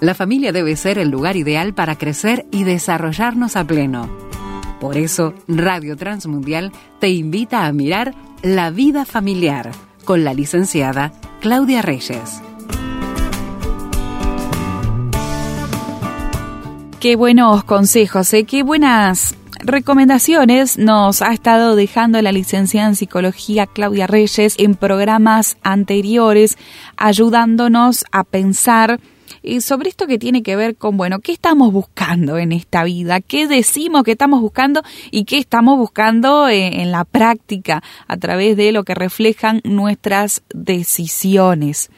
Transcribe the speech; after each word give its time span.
la 0.00 0.14
familia 0.14 0.52
debe 0.52 0.76
ser 0.76 0.98
el 0.98 1.08
lugar 1.08 1.36
ideal 1.36 1.74
para 1.74 1.96
crecer 1.96 2.46
y 2.50 2.64
desarrollarnos 2.64 3.56
a 3.56 3.64
pleno. 3.64 4.08
Por 4.80 4.96
eso, 4.98 5.32
Radio 5.48 5.96
Transmundial 5.96 6.72
te 7.00 7.08
invita 7.08 7.66
a 7.66 7.72
mirar 7.72 8.14
La 8.42 8.70
vida 8.70 9.06
familiar 9.06 9.70
con 10.04 10.22
la 10.22 10.34
licenciada 10.34 11.12
Claudia 11.40 11.80
Reyes. 11.80 12.42
Qué 17.00 17.16
buenos 17.16 17.64
consejos, 17.64 18.32
¿eh? 18.34 18.44
qué 18.44 18.62
buenas 18.62 19.34
recomendaciones 19.60 20.76
nos 20.76 21.22
ha 21.22 21.32
estado 21.32 21.74
dejando 21.74 22.20
la 22.20 22.32
licenciada 22.32 22.88
en 22.88 22.96
psicología 22.96 23.66
Claudia 23.66 24.06
Reyes 24.06 24.56
en 24.58 24.74
programas 24.74 25.56
anteriores, 25.62 26.58
ayudándonos 26.96 28.04
a 28.12 28.24
pensar 28.24 29.00
sobre 29.60 29.88
esto 29.88 30.06
que 30.06 30.18
tiene 30.18 30.42
que 30.42 30.56
ver 30.56 30.76
con, 30.76 30.96
bueno, 30.96 31.20
¿qué 31.20 31.32
estamos 31.32 31.72
buscando 31.72 32.38
en 32.38 32.52
esta 32.52 32.84
vida? 32.84 33.20
¿Qué 33.20 33.46
decimos 33.46 34.02
que 34.02 34.12
estamos 34.12 34.40
buscando 34.40 34.82
y 35.10 35.24
qué 35.24 35.38
estamos 35.38 35.78
buscando 35.78 36.48
en, 36.48 36.80
en 36.80 36.90
la 36.90 37.04
práctica 37.04 37.82
a 38.06 38.16
través 38.16 38.56
de 38.56 38.72
lo 38.72 38.84
que 38.84 38.94
reflejan 38.94 39.60
nuestras 39.64 40.42
decisiones? 40.52 41.90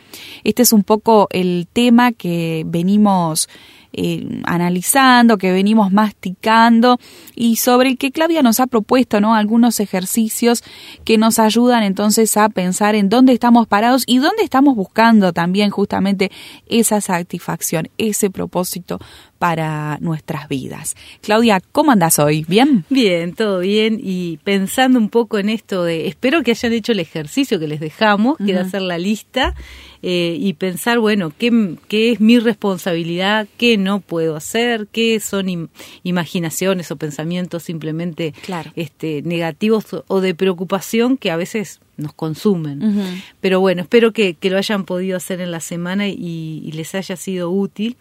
Este 0.45 0.63
es 0.63 0.73
un 0.73 0.85
poco 0.85 1.29
el 1.31 1.67
tema 1.73 2.13
que 2.13 2.65
venimos 2.67 3.49
eh, 3.93 4.43
analizando, 4.45 5.39
que 5.39 5.53
venimos 5.53 5.93
masticando 5.93 6.99
y 7.35 7.57
sobre 7.57 7.91
el 7.91 7.99
que 7.99 8.13
Claudia 8.13 8.43
nos 8.43 8.61
ha 8.61 8.67
propuesto 8.67 9.21
¿no? 9.21 9.35
algunos 9.35 9.81
ejercicios 9.81 10.63
que 11.05 11.19
nos 11.19 11.39
ayudan 11.39 11.83
entonces 11.83 12.37
a 12.37 12.49
pensar 12.49 12.95
en 12.95 13.09
dónde 13.09 13.33
estamos 13.33 13.67
parados 13.67 14.05
y 14.07 14.19
dónde 14.19 14.43
estamos 14.43 14.77
buscando 14.77 15.33
también 15.33 15.71
justamente 15.71 16.31
esa 16.69 17.01
satisfacción, 17.01 17.89
ese 17.99 18.31
propósito 18.31 18.99
para 19.39 19.99
nuestras 20.01 20.49
vidas. 20.49 20.97
Claudia, 21.21 21.61
¿cómo 21.73 21.93
andas 21.93 22.19
hoy? 22.19 22.45
¿Bien? 22.49 22.85
Bien, 22.91 23.35
todo 23.35 23.61
bien. 23.61 23.99
Y 24.03 24.39
pensando 24.39 24.99
un 24.99 25.09
poco 25.09 25.39
en 25.39 25.49
esto 25.49 25.85
de, 25.85 26.09
espero 26.09 26.43
que 26.43 26.51
hayan 26.51 26.73
hecho 26.73 26.93
el 26.93 27.01
ejercicio 27.01 27.61
que 27.61 27.69
les 27.69 27.81
dejamos, 27.81 28.37
que 28.39 28.51
era 28.51 28.63
hacer 28.63 28.83
la 28.83 28.99
lista 28.99 29.55
eh, 30.03 30.37
y 30.39 30.53
pensar, 30.55 30.99
bueno, 30.99 31.33
¿qué, 31.37 31.77
¿qué, 31.89 32.13
es 32.13 32.21
mi 32.21 32.39
responsabilidad? 32.39 33.49
¿Qué 33.57 33.77
no 33.77 34.01
puedo 34.01 34.37
hacer? 34.37 34.87
¿Qué 34.91 35.21
son 35.21 35.71
imaginaciones 36.03 36.91
o 36.91 36.97
pensamientos 36.97 37.63
simplemente 37.63 38.35
este, 38.77 39.23
negativos 39.23 39.87
o 40.07 40.21
de 40.21 40.35
preocupación 40.35 41.17
que 41.17 41.31
a 41.31 41.37
veces 41.37 41.81
nos 41.97 42.13
consumen? 42.13 43.23
Pero 43.41 43.61
bueno, 43.61 43.83
espero 43.83 44.13
que, 44.13 44.35
que, 44.35 44.51
lo 44.51 44.59
hayan 44.59 44.85
podido 44.85 45.17
hacer 45.17 45.41
en 45.41 45.51
la 45.51 45.61
semana 45.61 46.09
y 46.09 46.71
les 46.73 46.95
haya 46.95 47.17
sido 47.17 47.51
útil. 47.51 47.97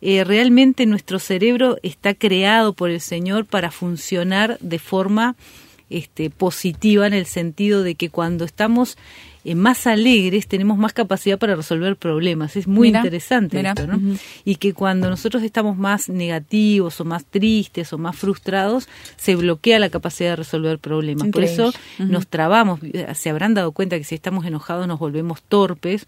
Eh, 0.00 0.24
realmente 0.24 0.86
nuestro 0.86 1.18
cerebro 1.18 1.78
está 1.82 2.14
creado 2.14 2.74
por 2.74 2.90
el 2.90 3.00
Señor 3.00 3.46
para 3.46 3.70
funcionar 3.70 4.58
de 4.60 4.78
forma 4.78 5.36
este, 5.88 6.30
positiva 6.30 7.06
en 7.06 7.14
el 7.14 7.26
sentido 7.26 7.82
de 7.82 7.94
que 7.94 8.10
cuando 8.10 8.44
estamos 8.44 8.98
eh, 9.46 9.54
más 9.54 9.86
alegres 9.86 10.48
tenemos 10.48 10.76
más 10.76 10.92
capacidad 10.92 11.38
para 11.38 11.54
resolver 11.54 11.94
problemas. 11.96 12.56
Es 12.56 12.66
muy 12.66 12.88
interesante 12.88 13.60
esto, 13.60 13.86
¿no? 13.86 14.00
Y 14.44 14.56
que 14.56 14.72
cuando 14.72 15.08
nosotros 15.08 15.44
estamos 15.44 15.76
más 15.76 16.08
negativos 16.08 17.00
o 17.00 17.04
más 17.04 17.24
tristes 17.24 17.92
o 17.92 17.98
más 17.98 18.16
frustrados, 18.16 18.88
se 19.16 19.36
bloquea 19.36 19.78
la 19.78 19.88
capacidad 19.88 20.30
de 20.30 20.36
resolver 20.36 20.80
problemas. 20.80 21.28
Por 21.28 21.44
eso 21.44 21.72
nos 21.98 22.26
trabamos. 22.26 22.80
Se 23.14 23.30
habrán 23.30 23.54
dado 23.54 23.70
cuenta 23.70 23.96
que 23.98 24.04
si 24.04 24.16
estamos 24.16 24.46
enojados 24.46 24.88
nos 24.88 24.98
volvemos 24.98 25.42
torpes 25.42 26.06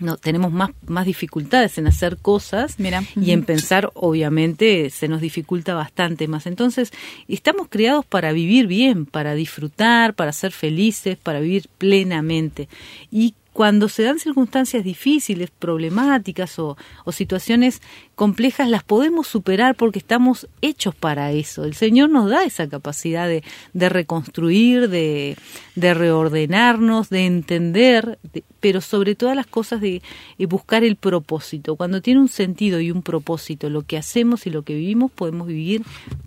no 0.00 0.16
tenemos 0.16 0.52
más, 0.52 0.70
más 0.86 1.06
dificultades 1.06 1.78
en 1.78 1.86
hacer 1.86 2.16
cosas 2.16 2.76
y 3.16 3.30
en 3.30 3.44
pensar 3.44 3.90
obviamente 3.94 4.90
se 4.90 5.08
nos 5.08 5.20
dificulta 5.20 5.74
bastante 5.74 6.26
más. 6.28 6.46
Entonces 6.46 6.92
estamos 7.28 7.68
creados 7.68 8.04
para 8.04 8.32
vivir 8.32 8.66
bien 8.66 9.06
para 9.06 9.34
disfrutar 9.34 10.14
para 10.14 10.32
ser 10.32 10.52
felices 10.52 11.16
para 11.16 11.40
vivir 11.40 11.68
plenamente. 11.78 12.68
Y 13.10 13.34
cuando 13.54 13.88
se 13.88 14.02
dan 14.02 14.18
circunstancias 14.18 14.82
difíciles, 14.82 15.48
problemáticas 15.48 16.58
o, 16.58 16.76
situaciones 17.12 17.80
complejas, 18.16 18.68
las 18.68 18.82
podemos 18.82 19.28
superar 19.28 19.76
porque 19.76 20.00
estamos 20.00 20.48
hechos 20.60 20.92
para 20.96 21.30
eso. 21.30 21.64
El 21.64 21.74
Señor 21.74 22.10
nos 22.10 22.28
da 22.28 22.42
esa 22.42 22.68
capacidad 22.68 23.28
de, 23.28 23.88
reconstruir, 23.88 24.88
de, 24.88 25.36
reordenarnos, 25.76 27.10
de 27.10 27.26
entender, 27.26 28.18
pero 28.58 28.80
sobre 28.80 29.14
todas 29.14 29.36
las 29.36 29.46
cosas 29.46 29.80
de, 29.80 30.02
de 30.36 30.46
buscar 30.46 30.82
el 30.82 30.96
propósito. 30.96 31.76
Cuando 31.76 32.02
tiene 32.02 32.20
un 32.20 32.28
sentido 32.28 32.80
y 32.80 32.90
un 32.90 33.02
propósito, 33.02 33.70
lo 33.70 33.82
que 33.82 33.96
hacemos 33.96 34.48
y 34.48 34.50
lo 34.50 34.62
que 34.62 34.74
vivimos, 34.74 35.12
podemos 35.12 35.46
vivir 35.46 35.82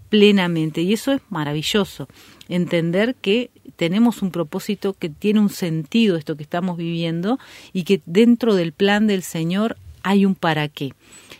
plenamente. 0.07 0.81
Y 0.81 0.93
eso 0.93 1.11
es 1.11 1.21
maravilloso, 1.29 2.07
entender 2.49 3.15
que 3.15 3.49
tenemos 3.75 4.21
un 4.21 4.31
propósito 4.31 4.93
que 4.93 5.09
tiene 5.09 5.39
un 5.39 5.49
sentido 5.49 6.17
esto 6.17 6.35
que 6.35 6.43
estamos 6.43 6.77
viviendo 6.77 7.39
y 7.73 7.83
que 7.83 8.01
dentro 8.05 8.55
del 8.55 8.71
plan 8.71 9.07
del 9.07 9.23
Señor 9.23 9.77
hay 10.03 10.25
un 10.25 10.35
para 10.35 10.67
qué. 10.67 10.93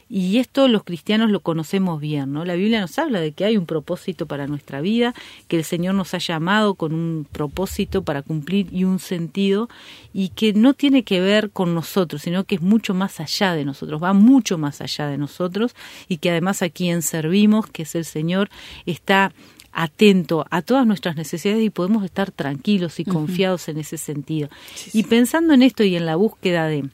Y 0.09 0.37
esto 0.37 0.67
los 0.69 0.83
cristianos 0.83 1.31
lo 1.31 1.41
conocemos 1.41 1.99
bien, 1.99 2.31
¿no? 2.31 2.45
La 2.45 2.55
Biblia 2.55 2.79
nos 2.79 2.97
habla 2.97 3.19
de 3.19 3.33
que 3.33 3.43
hay 3.43 3.57
un 3.57 3.65
propósito 3.65 4.25
para 4.25 4.47
nuestra 4.47 4.79
vida, 4.79 5.13
que 5.49 5.57
el 5.57 5.65
Señor 5.65 5.95
nos 5.95 6.13
ha 6.13 6.17
llamado 6.17 6.75
con 6.75 6.93
un 6.93 7.27
propósito 7.29 8.03
para 8.03 8.21
cumplir 8.21 8.67
y 8.71 8.85
un 8.85 8.99
sentido, 8.99 9.69
y 10.13 10.29
que 10.29 10.53
no 10.53 10.73
tiene 10.73 11.03
que 11.03 11.19
ver 11.19 11.49
con 11.49 11.75
nosotros, 11.75 12.21
sino 12.21 12.45
que 12.45 12.55
es 12.55 12.61
mucho 12.61 12.93
más 12.93 13.19
allá 13.19 13.53
de 13.53 13.65
nosotros, 13.65 14.01
va 14.01 14.13
mucho 14.13 14.57
más 14.57 14.79
allá 14.79 15.07
de 15.07 15.17
nosotros, 15.17 15.75
y 16.07 16.17
que 16.17 16.29
además 16.29 16.61
a 16.61 16.69
quien 16.69 17.01
servimos, 17.01 17.67
que 17.67 17.83
es 17.83 17.95
el 17.95 18.05
Señor, 18.05 18.49
está 18.85 19.33
atento 19.77 20.43
a 20.49 20.63
todas 20.63 20.87
nuestras 20.87 21.15
necesidades 21.15 21.63
y 21.63 21.69
podemos 21.69 22.03
estar 22.03 22.31
tranquilos 22.31 22.99
y 22.99 23.05
confiados 23.05 23.69
en 23.69 23.77
ese 23.77 23.99
sentido. 23.99 24.49
Y 24.91 25.03
pensando 25.03 25.53
en 25.53 25.61
esto 25.61 25.83
y 25.83 25.95
en 25.95 26.07
la 26.07 26.15
búsqueda 26.15 26.65
de, 26.65 26.89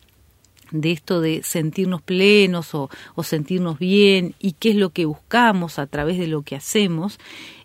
de 0.71 0.91
esto 0.91 1.21
de 1.21 1.43
sentirnos 1.43 2.01
plenos 2.01 2.75
o, 2.75 2.89
sentirnos 3.23 3.79
bien 3.79 4.35
y 4.37 4.51
qué 4.51 4.71
es 4.71 4.75
lo 4.75 4.89
que 4.89 5.05
buscamos 5.05 5.79
a 5.79 5.87
través 5.87 6.19
de 6.19 6.27
lo 6.27 6.41
que 6.41 6.57
hacemos, 6.57 7.19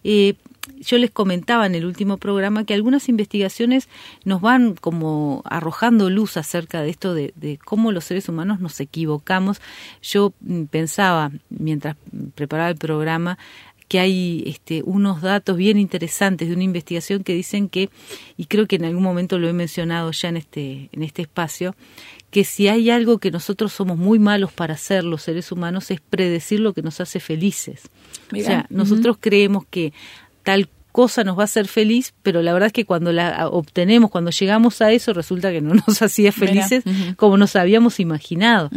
eh, 0.04 0.34
yo 0.78 0.98
les 0.98 1.10
comentaba 1.10 1.66
en 1.66 1.74
el 1.74 1.84
último 1.84 2.18
programa 2.18 2.64
que 2.64 2.74
algunas 2.74 3.08
investigaciones 3.08 3.88
nos 4.24 4.40
van 4.40 4.74
como 4.74 5.42
arrojando 5.46 6.10
luz 6.10 6.36
acerca 6.36 6.80
de 6.82 6.90
esto 6.90 7.14
de, 7.14 7.32
de, 7.34 7.58
cómo 7.58 7.90
los 7.90 8.04
seres 8.04 8.28
humanos 8.28 8.60
nos 8.60 8.78
equivocamos. 8.78 9.60
Yo 10.02 10.32
mm, 10.40 10.64
pensaba, 10.64 11.32
mientras 11.48 11.96
preparaba 12.36 12.68
el 12.68 12.76
programa, 12.76 13.38
que 13.88 13.98
hay 13.98 14.44
este, 14.46 14.82
unos 14.84 15.22
datos 15.22 15.56
bien 15.56 15.78
interesantes 15.78 16.48
de 16.48 16.54
una 16.54 16.64
investigación 16.64 17.24
que 17.24 17.34
dicen 17.34 17.68
que, 17.68 17.88
y 18.36 18.44
creo 18.44 18.66
que 18.66 18.76
en 18.76 18.84
algún 18.84 19.02
momento 19.02 19.38
lo 19.38 19.48
he 19.48 19.52
mencionado 19.52 20.10
ya 20.12 20.28
en 20.28 20.36
este, 20.36 20.90
en 20.92 21.02
este 21.02 21.22
espacio, 21.22 21.74
que 22.30 22.44
si 22.44 22.68
hay 22.68 22.90
algo 22.90 23.18
que 23.18 23.30
nosotros 23.30 23.72
somos 23.72 23.96
muy 23.96 24.18
malos 24.18 24.52
para 24.52 24.74
hacer 24.74 25.04
los 25.04 25.22
seres 25.22 25.50
humanos 25.50 25.90
es 25.90 26.00
predecir 26.00 26.60
lo 26.60 26.74
que 26.74 26.82
nos 26.82 27.00
hace 27.00 27.20
felices. 27.20 27.88
o 28.32 28.36
sea, 28.36 28.66
nosotros 28.68 29.16
creemos 29.18 29.64
que 29.70 29.94
tal 30.42 30.68
cosa 30.92 31.24
nos 31.24 31.36
va 31.36 31.42
a 31.42 31.44
hacer 31.44 31.68
feliz, 31.68 32.14
pero 32.22 32.42
la 32.42 32.52
verdad 32.52 32.68
es 32.68 32.72
que 32.72 32.84
cuando 32.84 33.12
la 33.12 33.48
obtenemos, 33.48 34.10
cuando 34.10 34.30
llegamos 34.30 34.80
a 34.80 34.92
eso, 34.92 35.12
resulta 35.12 35.50
que 35.52 35.60
no 35.60 35.74
nos 35.86 36.02
hacía 36.02 36.32
felices 36.32 36.84
como 37.16 37.36
nos 37.36 37.56
habíamos 37.56 38.00
imaginado. 38.00 38.70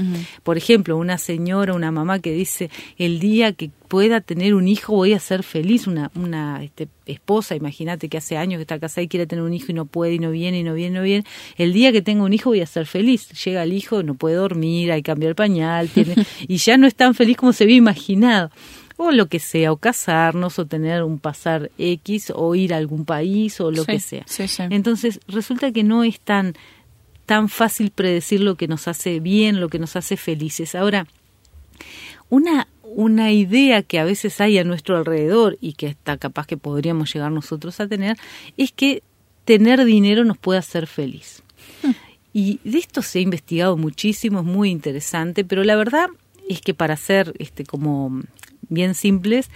Por 0.43 0.57
ejemplo, 0.57 0.97
una 0.97 1.17
señora, 1.17 1.73
una 1.73 1.91
mamá 1.91 2.19
que 2.19 2.31
dice, 2.33 2.69
el 2.97 3.19
día 3.19 3.53
que 3.53 3.71
pueda 3.87 4.21
tener 4.21 4.53
un 4.53 4.69
hijo 4.69 4.93
voy 4.93 5.13
a 5.13 5.19
ser 5.19 5.43
feliz, 5.43 5.85
una, 5.85 6.11
una 6.15 6.63
este, 6.63 6.87
esposa, 7.05 7.55
imagínate 7.55 8.07
que 8.07 8.17
hace 8.17 8.37
años 8.37 8.57
que 8.57 8.61
está 8.61 8.79
casada 8.79 9.03
y 9.03 9.09
quiere 9.09 9.27
tener 9.27 9.43
un 9.43 9.53
hijo 9.53 9.67
y 9.69 9.73
no 9.73 9.85
puede 9.85 10.13
y 10.13 10.19
no 10.19 10.31
viene 10.31 10.59
y 10.59 10.63
no 10.63 10.73
viene 10.73 10.95
y 10.95 10.99
no 10.99 11.03
viene, 11.03 11.25
el 11.57 11.73
día 11.73 11.91
que 11.91 12.01
tenga 12.01 12.23
un 12.23 12.31
hijo 12.31 12.51
voy 12.51 12.61
a 12.61 12.65
ser 12.67 12.85
feliz. 12.85 13.29
Llega 13.43 13.63
el 13.63 13.73
hijo, 13.73 14.01
no 14.01 14.15
puede 14.15 14.35
dormir, 14.35 14.91
hay 14.91 15.01
que 15.01 15.11
cambiar 15.11 15.31
el 15.31 15.35
pañal, 15.35 15.89
tiene, 15.89 16.15
y 16.47 16.57
ya 16.57 16.77
no 16.77 16.87
es 16.87 16.95
tan 16.95 17.15
feliz 17.15 17.35
como 17.35 17.51
se 17.51 17.65
había 17.65 17.75
imaginado 17.75 18.49
o 19.03 19.11
lo 19.11 19.25
que 19.25 19.39
sea, 19.39 19.71
o 19.71 19.77
casarnos, 19.77 20.59
o 20.59 20.67
tener 20.67 21.01
un 21.01 21.17
pasar 21.17 21.71
X, 21.79 22.31
o 22.35 22.53
ir 22.53 22.71
a 22.73 22.77
algún 22.77 23.03
país, 23.03 23.59
o 23.59 23.71
lo 23.71 23.83
que 23.83 23.99
sea. 23.99 24.25
Entonces, 24.69 25.19
resulta 25.27 25.71
que 25.71 25.83
no 25.83 26.03
es 26.03 26.19
tan, 26.19 26.53
tan 27.25 27.49
fácil 27.49 27.89
predecir 27.89 28.41
lo 28.41 28.55
que 28.55 28.67
nos 28.67 28.87
hace 28.87 29.19
bien, 29.19 29.59
lo 29.59 29.69
que 29.69 29.79
nos 29.79 29.95
hace 29.95 30.17
felices. 30.17 30.75
Ahora, 30.75 31.07
una, 32.29 32.67
una 32.83 33.31
idea 33.31 33.81
que 33.81 33.97
a 33.97 34.03
veces 34.03 34.39
hay 34.39 34.59
a 34.59 34.63
nuestro 34.63 34.97
alrededor 34.97 35.57
y 35.61 35.73
que 35.73 35.87
está 35.87 36.17
capaz 36.17 36.45
que 36.45 36.57
podríamos 36.57 37.11
llegar 37.11 37.31
nosotros 37.31 37.79
a 37.79 37.87
tener, 37.87 38.17
es 38.55 38.71
que 38.71 39.01
tener 39.45 39.83
dinero 39.83 40.25
nos 40.25 40.37
puede 40.37 40.59
hacer 40.59 40.85
feliz. 40.85 41.41
Hmm. 41.81 41.91
Y 42.33 42.59
de 42.63 42.77
esto 42.77 43.01
se 43.01 43.17
ha 43.17 43.21
investigado 43.23 43.77
muchísimo, 43.77 44.41
es 44.41 44.45
muy 44.45 44.69
interesante, 44.69 45.43
pero 45.43 45.63
la 45.63 45.75
verdad 45.75 46.07
es 46.47 46.61
que 46.61 46.75
para 46.75 46.95
ser 46.97 47.33
este 47.39 47.65
como 47.65 48.21
bien 48.71 48.95
simples, 48.95 49.51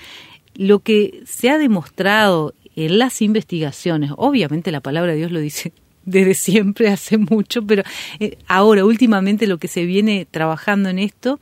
lo 0.54 0.80
que 0.80 1.24
se 1.26 1.50
ha 1.50 1.58
demostrado 1.58 2.54
en 2.76 3.00
las 3.00 3.22
investigaciones, 3.22 4.12
obviamente 4.16 4.72
la 4.72 4.82
palabra 4.82 5.14
de 5.14 5.18
Dios 5.18 5.32
lo 5.32 5.40
dice 5.40 5.74
desde 6.06 6.36
siempre, 6.36 6.90
hace 6.90 7.18
mucho, 7.18 7.66
pero 7.66 7.82
eh, 8.20 8.38
ahora 8.48 8.86
últimamente 8.86 9.48
lo 9.48 9.58
que 9.58 9.68
se 9.68 9.86
viene 9.86 10.28
trabajando 10.30 10.90
en 10.90 11.00
esto 11.00 11.40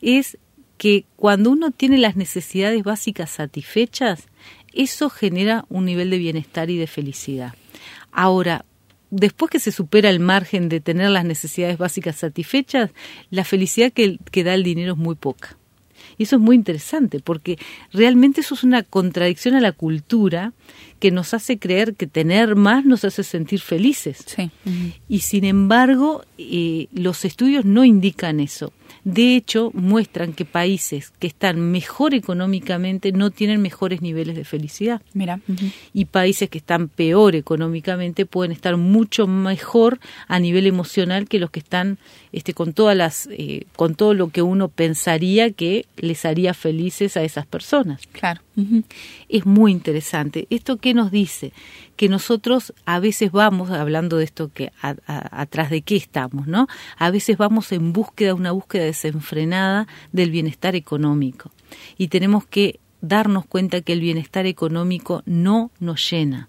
es 0.00 0.38
que 0.78 1.04
cuando 1.16 1.50
uno 1.50 1.70
tiene 1.70 1.98
las 1.98 2.16
necesidades 2.16 2.82
básicas 2.82 3.30
satisfechas, 3.30 4.28
eso 4.72 5.10
genera 5.10 5.64
un 5.68 5.86
nivel 5.86 6.10
de 6.10 6.18
bienestar 6.18 6.70
y 6.70 6.76
de 6.76 6.86
felicidad. 6.86 7.54
Ahora, 8.12 8.64
después 9.10 9.50
que 9.50 9.60
se 9.60 9.72
supera 9.72 10.10
el 10.10 10.20
margen 10.20 10.68
de 10.68 10.80
tener 10.80 11.10
las 11.10 11.24
necesidades 11.24 11.78
básicas 11.78 12.16
satisfechas, 12.16 12.90
la 13.30 13.44
felicidad 13.44 13.92
que, 13.92 14.18
que 14.30 14.44
da 14.44 14.54
el 14.54 14.62
dinero 14.62 14.92
es 14.92 14.98
muy 14.98 15.14
poca. 15.14 15.56
Y 16.18 16.24
eso 16.24 16.36
es 16.36 16.42
muy 16.42 16.56
interesante 16.56 17.20
porque 17.20 17.58
realmente 17.92 18.40
eso 18.40 18.54
es 18.54 18.64
una 18.64 18.82
contradicción 18.82 19.54
a 19.54 19.60
la 19.60 19.72
cultura 19.72 20.52
que 21.06 21.12
nos 21.12 21.34
hace 21.34 21.56
creer 21.56 21.94
que 21.94 22.08
tener 22.08 22.56
más 22.56 22.84
nos 22.84 23.04
hace 23.04 23.22
sentir 23.22 23.60
felices. 23.60 24.26
Y 25.08 25.20
sin 25.20 25.44
embargo, 25.44 26.24
eh, 26.36 26.88
los 26.92 27.24
estudios 27.24 27.64
no 27.64 27.84
indican 27.84 28.40
eso. 28.40 28.72
De 29.04 29.36
hecho, 29.36 29.70
muestran 29.72 30.32
que 30.32 30.44
países 30.44 31.12
que 31.20 31.28
están 31.28 31.60
mejor 31.60 32.12
económicamente 32.12 33.12
no 33.12 33.30
tienen 33.30 33.62
mejores 33.62 34.02
niveles 34.02 34.34
de 34.34 34.44
felicidad. 34.44 35.00
Mira. 35.14 35.38
Y 35.94 36.06
países 36.06 36.50
que 36.50 36.58
están 36.58 36.88
peor 36.88 37.36
económicamente 37.36 38.26
pueden 38.26 38.50
estar 38.50 38.76
mucho 38.76 39.28
mejor 39.28 40.00
a 40.26 40.40
nivel 40.40 40.66
emocional 40.66 41.28
que 41.28 41.38
los 41.38 41.50
que 41.50 41.60
están 41.60 41.98
este, 42.32 42.52
con 42.52 42.72
todas 42.72 42.96
las, 42.96 43.28
eh, 43.30 43.66
con 43.76 43.94
todo 43.94 44.12
lo 44.12 44.30
que 44.30 44.42
uno 44.42 44.68
pensaría 44.68 45.52
que 45.52 45.86
les 45.96 46.24
haría 46.24 46.52
felices 46.52 47.16
a 47.16 47.22
esas 47.22 47.46
personas. 47.46 48.02
Claro. 48.10 48.40
Es 49.28 49.44
muy 49.44 49.70
interesante. 49.70 50.46
¿Esto 50.50 50.78
qué 50.78 50.94
nos 50.96 51.12
dice? 51.12 51.52
Que 51.94 52.08
nosotros 52.08 52.74
a 52.84 52.98
veces 52.98 53.30
vamos, 53.30 53.70
hablando 53.70 54.16
de 54.16 54.24
esto 54.24 54.50
que 54.52 54.72
atrás 54.82 55.70
de 55.70 55.82
qué 55.82 55.94
estamos, 55.96 56.48
¿no? 56.48 56.66
A 56.96 57.10
veces 57.10 57.38
vamos 57.38 57.70
en 57.70 57.92
búsqueda, 57.92 58.34
una 58.34 58.50
búsqueda 58.50 58.84
desenfrenada 58.84 59.86
del 60.10 60.30
bienestar 60.32 60.74
económico. 60.74 61.52
Y 61.96 62.08
tenemos 62.08 62.44
que 62.46 62.80
darnos 63.00 63.46
cuenta 63.46 63.80
que 63.80 63.92
el 63.92 64.00
bienestar 64.00 64.46
económico 64.46 65.22
no 65.26 65.70
nos 65.78 66.10
llena. 66.10 66.48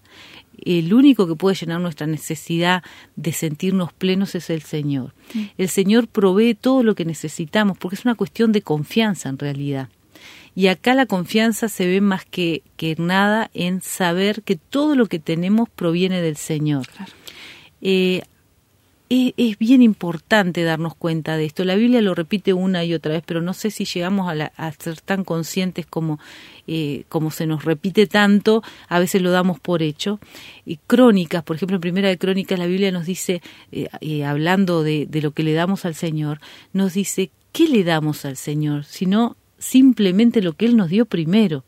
El 0.64 0.92
único 0.92 1.28
que 1.28 1.36
puede 1.36 1.54
llenar 1.54 1.80
nuestra 1.80 2.06
necesidad 2.06 2.82
de 3.14 3.32
sentirnos 3.32 3.92
plenos 3.92 4.34
es 4.34 4.50
el 4.50 4.62
Señor. 4.62 5.14
Mm. 5.32 5.42
El 5.56 5.68
Señor 5.68 6.08
provee 6.08 6.54
todo 6.54 6.82
lo 6.82 6.94
que 6.94 7.04
necesitamos 7.04 7.78
porque 7.78 7.94
es 7.94 8.04
una 8.04 8.16
cuestión 8.16 8.50
de 8.50 8.62
confianza 8.62 9.28
en 9.28 9.38
realidad. 9.38 9.88
Y 10.58 10.66
acá 10.66 10.96
la 10.96 11.06
confianza 11.06 11.68
se 11.68 11.86
ve 11.86 12.00
más 12.00 12.24
que, 12.24 12.64
que 12.76 12.96
nada 12.98 13.48
en 13.54 13.80
saber 13.80 14.42
que 14.42 14.56
todo 14.56 14.96
lo 14.96 15.06
que 15.06 15.20
tenemos 15.20 15.68
proviene 15.68 16.20
del 16.20 16.36
Señor. 16.36 16.84
Eh, 17.80 18.22
es, 19.08 19.56
bien 19.58 19.82
importante 19.82 20.64
darnos 20.64 20.96
cuenta 20.96 21.36
de 21.36 21.44
esto. 21.44 21.62
La 21.62 21.76
Biblia 21.76 22.02
lo 22.02 22.12
repite 22.12 22.54
una 22.54 22.82
y 22.84 22.92
otra 22.92 23.12
vez, 23.12 23.22
pero 23.24 23.40
no 23.40 23.54
sé 23.54 23.70
si 23.70 23.84
llegamos 23.84 24.28
a, 24.28 24.72
ser 24.72 25.00
tan 25.00 25.22
conscientes 25.22 25.86
como, 25.86 26.18
eh, 26.66 27.04
como 27.08 27.30
se 27.30 27.46
nos 27.46 27.64
repite 27.64 28.08
tanto, 28.08 28.64
a 28.88 28.98
veces 28.98 29.22
lo 29.22 29.30
damos 29.30 29.60
por 29.60 29.80
hecho. 29.80 30.18
Y 30.66 30.78
crónicas, 30.88 31.44
por 31.44 31.54
ejemplo, 31.54 31.76
en 31.76 31.82
Primera 31.82 32.08
de 32.08 32.18
Crónicas 32.18 32.58
la 32.58 32.66
Biblia 32.66 32.90
nos 32.90 33.06
dice, 33.06 33.42
eh, 33.70 34.24
hablando 34.24 34.82
de, 34.82 35.06
de 35.06 35.22
lo 35.22 35.30
que 35.30 35.44
le 35.44 35.52
damos 35.52 35.84
al 35.84 35.94
Señor, 35.94 36.40
nos 36.72 36.94
dice, 36.94 37.30
¿qué 37.52 37.68
le 37.68 37.84
damos 37.84 38.24
al 38.24 38.36
Señor? 38.36 38.84
Sino 38.86 39.36
simplemente 39.58 40.42
lo 40.42 40.54
que 40.54 40.66
Él 40.66 40.76
nos 40.76 40.90
dio 40.90 41.06
primero. 41.06 41.64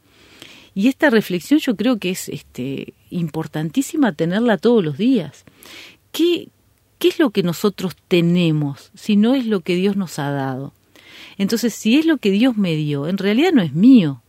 Y 0.75 0.89
esta 0.89 1.11
reflexión 1.11 1.61
yo 1.61 1.77
creo 1.77 1.99
que 1.99 2.11
es 2.11 2.29
este, 2.29 2.95
importantísima 3.11 4.13
tenerla 4.13 4.57
todos 4.59 4.85
los 4.85 4.97
días. 4.97 5.45
¿Qué, 6.13 6.49
¿Qué 6.99 7.09
es 7.09 7.19
lo 7.19 7.31
que 7.31 7.43
nosotros 7.43 7.97
tenemos 8.09 8.91
si 8.95 9.17
no 9.17 9.35
es 9.35 9.47
lo 9.47 9.61
que 9.61 9.75
Dios 9.75 9.97
nos 9.97 10.19
ha 10.19 10.31
dado? 10.31 10.73
Entonces, 11.39 11.75
si 11.75 11.99
es 11.99 12.07
lo 12.07 12.19
que 12.19 12.31
Dios 12.31 12.57
me 12.57 12.77
dio, 12.77 13.09
en 13.09 13.19
realidad 13.19 13.53
no 13.53 13.63
es 13.63 13.73
mío. 13.73 14.23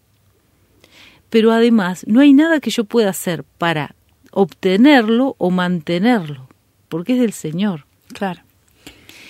Pero 1.29 1.51
además, 1.51 2.05
no 2.07 2.21
hay 2.21 2.33
nada 2.33 2.59
que 2.59 2.71
yo 2.71 2.83
pueda 2.83 3.09
hacer 3.09 3.43
para 3.57 3.95
obtenerlo 4.31 5.35
o 5.37 5.51
mantenerlo, 5.51 6.47
porque 6.89 7.13
es 7.13 7.19
del 7.19 7.33
Señor. 7.33 7.85
Claro. 8.13 8.41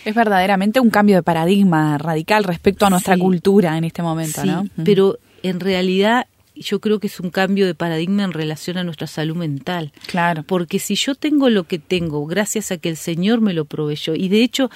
Es 0.05 0.15
verdaderamente 0.15 0.79
un 0.79 0.89
cambio 0.89 1.15
de 1.17 1.23
paradigma 1.23 1.97
radical 1.97 2.43
respecto 2.43 2.85
a 2.85 2.89
nuestra 2.89 3.17
cultura 3.17 3.77
en 3.77 3.83
este 3.83 4.01
momento, 4.01 4.43
¿no? 4.45 4.67
Pero 4.83 5.17
en 5.43 5.59
realidad 5.59 6.27
yo 6.55 6.79
creo 6.79 6.99
que 6.99 7.07
es 7.07 7.19
un 7.19 7.29
cambio 7.29 7.65
de 7.65 7.75
paradigma 7.75 8.23
en 8.23 8.33
relación 8.33 8.77
a 8.77 8.83
nuestra 8.83 9.07
salud 9.07 9.35
mental. 9.35 9.91
Claro. 10.07 10.43
Porque 10.43 10.79
si 10.79 10.95
yo 10.95 11.15
tengo 11.15 11.49
lo 11.49 11.63
que 11.63 11.79
tengo 11.79 12.25
gracias 12.25 12.71
a 12.71 12.77
que 12.77 12.89
el 12.89 12.97
Señor 12.97 13.41
me 13.41 13.53
lo 13.53 13.65
proveyó, 13.65 14.15
y 14.15 14.29
de 14.29 14.43
hecho 14.43 14.69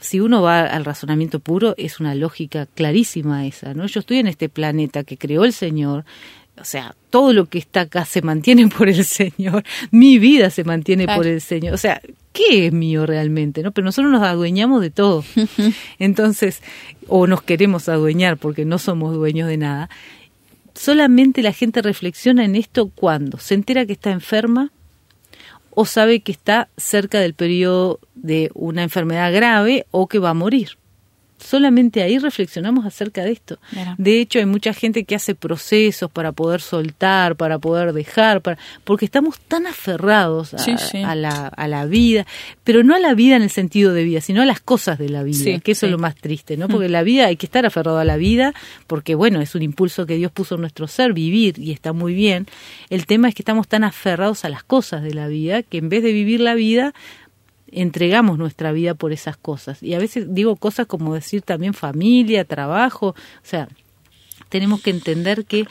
si 0.00 0.20
uno 0.20 0.42
va 0.42 0.62
al 0.62 0.84
razonamiento 0.84 1.40
puro, 1.40 1.74
es 1.76 2.00
una 2.00 2.14
lógica 2.14 2.66
clarísima 2.66 3.46
esa, 3.46 3.74
¿no? 3.74 3.86
Yo 3.86 4.00
estoy 4.00 4.18
en 4.18 4.26
este 4.26 4.48
planeta 4.48 5.04
que 5.04 5.18
creó 5.18 5.44
el 5.44 5.52
Señor, 5.52 6.04
o 6.60 6.64
sea, 6.64 6.94
todo 7.08 7.32
lo 7.32 7.46
que 7.46 7.58
está 7.58 7.82
acá 7.82 8.04
se 8.04 8.22
mantiene 8.22 8.68
por 8.68 8.88
el 8.88 9.04
Señor, 9.04 9.64
mi 9.90 10.18
vida 10.18 10.50
se 10.50 10.64
mantiene 10.64 11.06
por 11.06 11.26
el 11.26 11.40
Señor, 11.40 11.74
o 11.74 11.78
sea, 11.78 12.00
¿qué 12.32 12.66
es 12.66 12.72
mío 12.72 13.06
realmente? 13.06 13.62
¿no? 13.62 13.72
Pero 13.72 13.84
nosotros 13.84 14.12
nos 14.12 14.22
adueñamos 14.22 14.82
de 14.82 14.90
todo. 14.90 15.24
Entonces, 15.98 16.62
o 17.08 17.26
nos 17.26 17.42
queremos 17.42 17.88
adueñar 17.88 18.36
porque 18.36 18.64
no 18.64 18.78
somos 18.78 19.14
dueños 19.14 19.48
de 19.48 19.56
nada. 19.56 19.90
Solamente 20.74 21.42
la 21.42 21.52
gente 21.52 21.82
reflexiona 21.82 22.44
en 22.44 22.54
esto 22.56 22.90
cuando 22.94 23.38
se 23.38 23.54
entera 23.54 23.86
que 23.86 23.92
está 23.92 24.10
enferma 24.10 24.70
o 25.70 25.84
sabe 25.84 26.20
que 26.20 26.32
está 26.32 26.68
cerca 26.76 27.20
del 27.20 27.34
periodo 27.34 28.00
de 28.14 28.50
una 28.54 28.82
enfermedad 28.82 29.32
grave 29.32 29.86
o 29.90 30.06
que 30.08 30.18
va 30.18 30.30
a 30.30 30.34
morir 30.34 30.79
solamente 31.40 32.02
ahí 32.02 32.18
reflexionamos 32.18 32.86
acerca 32.86 33.24
de 33.24 33.32
esto. 33.32 33.58
De 33.98 34.20
hecho, 34.20 34.38
hay 34.38 34.46
mucha 34.46 34.72
gente 34.72 35.04
que 35.04 35.14
hace 35.14 35.34
procesos 35.34 36.10
para 36.10 36.32
poder 36.32 36.60
soltar, 36.60 37.36
para 37.36 37.58
poder 37.58 37.92
dejar, 37.92 38.40
para, 38.42 38.58
porque 38.84 39.04
estamos 39.04 39.40
tan 39.40 39.66
aferrados 39.66 40.54
a, 40.54 41.14
la, 41.14 41.48
a 41.48 41.68
la 41.68 41.86
vida, 41.86 42.26
pero 42.64 42.82
no 42.84 42.94
a 42.94 42.98
la 42.98 43.14
vida 43.14 43.36
en 43.36 43.42
el 43.42 43.50
sentido 43.50 43.92
de 43.92 44.04
vida, 44.04 44.20
sino 44.20 44.42
a 44.42 44.46
las 44.46 44.60
cosas 44.60 44.98
de 44.98 45.08
la 45.08 45.22
vida, 45.22 45.58
que 45.60 45.72
eso 45.72 45.86
es 45.86 45.92
lo 45.92 45.98
más 45.98 46.14
triste, 46.14 46.56
¿no? 46.56 46.68
Porque 46.68 46.88
la 46.88 47.02
vida 47.02 47.26
hay 47.26 47.36
que 47.36 47.46
estar 47.46 47.64
aferrado 47.66 47.98
a 47.98 48.04
la 48.04 48.16
vida, 48.16 48.54
porque 48.86 49.14
bueno, 49.14 49.40
es 49.40 49.54
un 49.54 49.62
impulso 49.62 50.06
que 50.06 50.16
Dios 50.16 50.32
puso 50.32 50.56
en 50.56 50.60
nuestro 50.60 50.86
ser, 50.86 51.12
vivir, 51.12 51.58
y 51.58 51.72
está 51.72 51.92
muy 51.92 52.14
bien. 52.14 52.46
El 52.90 53.06
tema 53.06 53.28
es 53.28 53.34
que 53.34 53.42
estamos 53.42 53.68
tan 53.68 53.84
aferrados 53.84 54.44
a 54.44 54.48
las 54.48 54.62
cosas 54.62 55.02
de 55.02 55.14
la 55.14 55.28
vida 55.28 55.62
que 55.62 55.78
en 55.78 55.88
vez 55.88 56.02
de 56.02 56.12
vivir 56.12 56.40
la 56.40 56.54
vida, 56.54 56.94
entregamos 57.72 58.38
nuestra 58.38 58.72
vida 58.72 58.94
por 58.94 59.12
esas 59.12 59.36
cosas. 59.36 59.82
Y 59.82 59.94
a 59.94 59.98
veces 59.98 60.34
digo 60.34 60.56
cosas 60.56 60.86
como 60.86 61.14
decir 61.14 61.42
también 61.42 61.74
familia, 61.74 62.44
trabajo, 62.44 63.08
o 63.08 63.14
sea, 63.42 63.68
tenemos 64.48 64.82
que 64.82 64.90
entender 64.90 65.44
que 65.44 65.66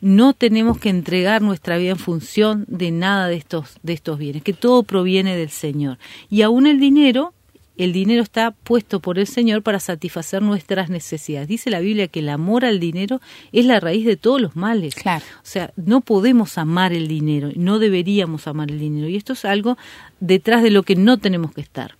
no 0.00 0.32
tenemos 0.32 0.78
que 0.78 0.90
entregar 0.90 1.42
nuestra 1.42 1.76
vida 1.76 1.90
en 1.90 1.98
función 1.98 2.64
de 2.68 2.90
nada 2.92 3.26
de 3.26 3.36
estos 3.36 3.78
de 3.82 3.94
estos 3.94 4.18
bienes, 4.18 4.42
que 4.42 4.52
todo 4.52 4.82
proviene 4.82 5.36
del 5.36 5.50
Señor. 5.50 5.98
Y 6.30 6.42
aún 6.42 6.66
el 6.66 6.78
dinero 6.78 7.34
el 7.78 7.92
dinero 7.92 8.22
está 8.22 8.50
puesto 8.50 8.98
por 8.98 9.20
el 9.20 9.28
Señor 9.28 9.62
para 9.62 9.78
satisfacer 9.78 10.42
nuestras 10.42 10.90
necesidades. 10.90 11.48
Dice 11.48 11.70
la 11.70 11.78
Biblia 11.78 12.08
que 12.08 12.18
el 12.18 12.28
amor 12.28 12.64
al 12.64 12.80
dinero 12.80 13.20
es 13.52 13.66
la 13.66 13.78
raíz 13.78 14.04
de 14.04 14.16
todos 14.16 14.40
los 14.40 14.56
males. 14.56 14.96
Claro. 14.96 15.24
O 15.36 15.46
sea, 15.46 15.72
no 15.76 16.00
podemos 16.00 16.58
amar 16.58 16.92
el 16.92 17.06
dinero, 17.06 17.50
no 17.54 17.78
deberíamos 17.78 18.48
amar 18.48 18.72
el 18.72 18.80
dinero. 18.80 19.08
Y 19.08 19.14
esto 19.14 19.34
es 19.34 19.44
algo 19.44 19.78
detrás 20.20 20.62
de 20.62 20.70
lo 20.70 20.82
que 20.82 20.96
no 20.96 21.18
tenemos 21.18 21.52
que 21.52 21.60
estar. 21.60 21.96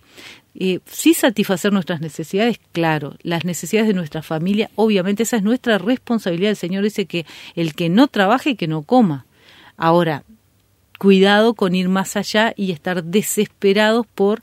Eh, 0.55 0.79
sí 0.85 1.13
satisfacer 1.13 1.71
nuestras 1.71 2.01
necesidades, 2.01 2.59
claro, 2.71 3.15
las 3.21 3.45
necesidades 3.45 3.87
de 3.87 3.93
nuestra 3.93 4.21
familia, 4.21 4.69
obviamente 4.75 5.23
esa 5.23 5.37
es 5.37 5.43
nuestra 5.43 5.77
responsabilidad. 5.77 6.49
El 6.49 6.57
Señor 6.57 6.83
dice 6.83 7.05
que 7.05 7.25
el 7.55 7.75
que 7.75 7.89
no 7.89 8.07
trabaje, 8.07 8.55
que 8.55 8.67
no 8.67 8.81
coma. 8.81 9.25
Ahora, 9.77 10.23
cuidado 10.97 11.53
con 11.53 11.75
ir 11.75 11.87
más 11.87 12.17
allá 12.17 12.53
y 12.57 12.71
estar 12.71 13.03
desesperados 13.03 14.05
por 14.07 14.41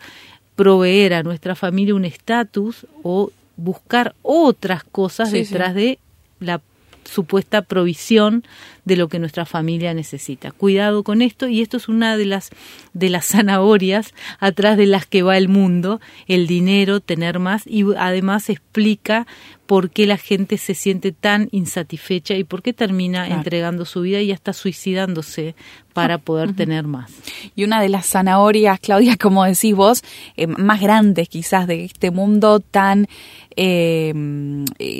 proveer 0.54 1.12
a 1.12 1.22
nuestra 1.22 1.54
familia 1.54 1.94
un 1.94 2.06
estatus 2.06 2.86
o 3.02 3.30
buscar 3.56 4.14
otras 4.22 4.84
cosas 4.84 5.32
detrás 5.32 5.74
de 5.74 5.98
la 6.40 6.62
supuesta 7.04 7.62
provisión 7.62 8.44
de 8.86 8.96
lo 8.96 9.08
que 9.08 9.18
nuestra 9.18 9.44
familia 9.44 9.92
necesita. 9.92 10.52
Cuidado 10.52 11.02
con 11.02 11.20
esto 11.20 11.48
y 11.48 11.60
esto 11.60 11.76
es 11.76 11.88
una 11.88 12.16
de 12.16 12.24
las 12.24 12.50
de 12.94 13.10
las 13.10 13.26
zanahorias 13.32 14.14
atrás 14.38 14.78
de 14.78 14.86
las 14.86 15.04
que 15.04 15.22
va 15.22 15.36
el 15.36 15.48
mundo, 15.48 16.00
el 16.26 16.46
dinero, 16.46 17.00
tener 17.00 17.38
más 17.38 17.66
y 17.66 17.84
además 17.98 18.48
explica 18.48 19.26
por 19.66 19.90
qué 19.90 20.06
la 20.06 20.16
gente 20.16 20.58
se 20.58 20.74
siente 20.74 21.10
tan 21.10 21.48
insatisfecha 21.50 22.34
y 22.34 22.44
por 22.44 22.62
qué 22.62 22.72
termina 22.72 23.26
entregando 23.26 23.84
su 23.84 24.02
vida 24.02 24.20
y 24.20 24.30
hasta 24.30 24.52
suicidándose 24.52 25.56
para 25.92 26.18
poder 26.18 26.54
tener 26.54 26.84
más. 26.84 27.10
Y 27.56 27.64
una 27.64 27.80
de 27.80 27.88
las 27.88 28.06
zanahorias, 28.06 28.78
Claudia, 28.78 29.16
como 29.20 29.44
decís 29.44 29.74
vos, 29.74 30.04
eh, 30.36 30.46
más 30.46 30.80
grandes 30.80 31.28
quizás 31.28 31.66
de 31.66 31.84
este 31.84 32.12
mundo 32.12 32.60
tan 32.60 33.08
eh, 33.56 34.14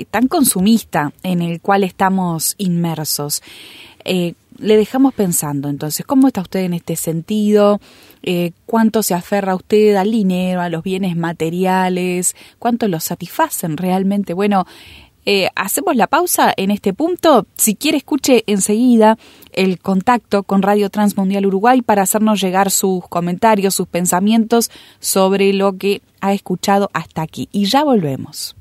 tan 0.09 0.27
consumista 0.27 1.13
en 1.23 1.41
el 1.41 1.61
cual 1.61 1.83
estamos 1.83 2.55
inmersos. 2.57 3.43
Eh, 4.07 4.35
le 4.57 4.77
dejamos 4.77 5.13
pensando, 5.13 5.69
entonces, 5.69 6.05
¿cómo 6.05 6.27
está 6.27 6.41
usted 6.41 6.61
en 6.61 6.73
este 6.73 6.95
sentido? 6.95 7.79
Eh, 8.23 8.53
¿Cuánto 8.65 9.03
se 9.03 9.13
aferra 9.13 9.53
usted 9.53 9.95
al 9.95 10.11
dinero, 10.11 10.61
a 10.61 10.69
los 10.69 10.81
bienes 10.81 11.15
materiales? 11.15 12.35
¿Cuánto 12.57 12.87
los 12.87 13.03
satisfacen 13.03 13.77
realmente? 13.77 14.33
Bueno, 14.33 14.65
eh, 15.25 15.49
hacemos 15.55 15.97
la 15.97 16.07
pausa 16.07 16.53
en 16.55 16.71
este 16.71 16.93
punto. 16.93 17.45
Si 17.55 17.75
quiere, 17.75 17.97
escuche 17.97 18.45
enseguida 18.47 19.17
el 19.51 19.77
contacto 19.77 20.43
con 20.43 20.61
Radio 20.61 20.89
Transmundial 20.89 21.45
Uruguay 21.45 21.81
para 21.81 22.03
hacernos 22.03 22.39
llegar 22.39 22.71
sus 22.71 23.05
comentarios, 23.09 23.75
sus 23.75 23.89
pensamientos 23.89 24.71
sobre 24.99 25.51
lo 25.51 25.77
que 25.77 26.01
ha 26.21 26.33
escuchado 26.33 26.89
hasta 26.93 27.23
aquí. 27.23 27.49
Y 27.51 27.65
ya 27.65 27.83
volvemos. 27.83 28.55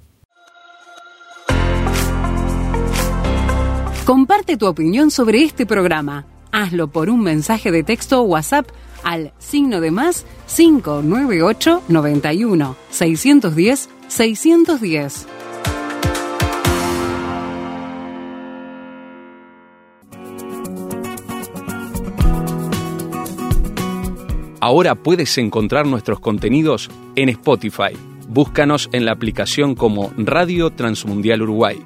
Comparte 4.06 4.56
tu 4.56 4.68
opinión 4.68 5.10
sobre 5.10 5.42
este 5.42 5.66
programa. 5.66 6.26
Hazlo 6.52 6.86
por 6.86 7.10
un 7.10 7.24
mensaje 7.24 7.72
de 7.72 7.82
texto 7.82 8.20
o 8.20 8.22
WhatsApp 8.22 8.68
al 9.02 9.32
signo 9.40 9.80
de 9.80 9.90
más 9.90 10.24
598 10.46 11.82
91 11.88 12.76
610 12.88 13.88
610. 14.06 15.26
Ahora 24.60 24.94
puedes 24.94 25.36
encontrar 25.36 25.84
nuestros 25.88 26.20
contenidos 26.20 26.90
en 27.16 27.28
Spotify. 27.30 27.96
Búscanos 28.28 28.88
en 28.92 29.04
la 29.04 29.10
aplicación 29.10 29.74
como 29.74 30.12
Radio 30.16 30.70
Transmundial 30.70 31.42
Uruguay. 31.42 31.82